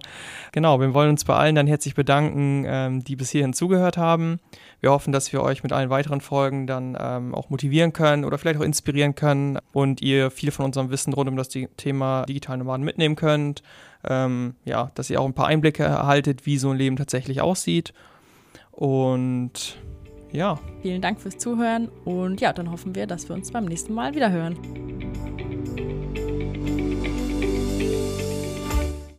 Genau, 0.52 0.80
wir 0.80 0.92
wollen 0.92 1.10
uns 1.10 1.24
bei 1.24 1.34
allen 1.34 1.54
dann 1.54 1.68
herzlich 1.68 1.94
bedanken, 1.94 2.64
ähm, 2.66 3.04
die 3.04 3.14
bis 3.14 3.30
hierhin 3.30 3.52
zugehört 3.52 3.96
haben. 3.96 4.40
Wir 4.80 4.90
hoffen, 4.90 5.12
dass 5.12 5.32
wir 5.32 5.42
euch 5.42 5.62
mit 5.62 5.72
allen 5.72 5.90
weiteren 5.90 6.20
Folgen 6.20 6.66
dann 6.66 6.96
ähm, 7.00 7.34
auch 7.34 7.48
motivieren 7.48 7.92
können 7.92 8.24
oder 8.24 8.38
vielleicht 8.38 8.58
auch 8.58 8.64
inspirieren 8.64 9.14
können 9.14 9.58
und 9.72 10.02
ihr 10.02 10.30
viel 10.30 10.50
von 10.50 10.64
unserem 10.64 10.90
Wissen 10.90 11.12
rund 11.12 11.28
um 11.28 11.36
das 11.36 11.48
Thema 11.48 12.24
digitale 12.24 12.58
Nomaden 12.58 12.84
mitnehmen 12.84 13.16
könnt. 13.16 13.55
Ähm, 14.08 14.54
ja, 14.64 14.90
dass 14.94 15.10
ihr 15.10 15.20
auch 15.20 15.26
ein 15.26 15.34
paar 15.34 15.48
Einblicke 15.48 15.82
erhaltet, 15.82 16.46
wie 16.46 16.58
so 16.58 16.70
ein 16.70 16.76
Leben 16.76 16.96
tatsächlich 16.96 17.40
aussieht. 17.40 17.92
Und 18.70 19.78
ja. 20.32 20.58
Vielen 20.82 21.02
Dank 21.02 21.20
fürs 21.20 21.38
Zuhören 21.38 21.88
und 22.04 22.40
ja, 22.40 22.52
dann 22.52 22.70
hoffen 22.70 22.94
wir, 22.94 23.06
dass 23.06 23.28
wir 23.28 23.34
uns 23.34 23.50
beim 23.50 23.64
nächsten 23.64 23.94
Mal 23.94 24.14
wieder 24.14 24.30
hören. 24.30 24.56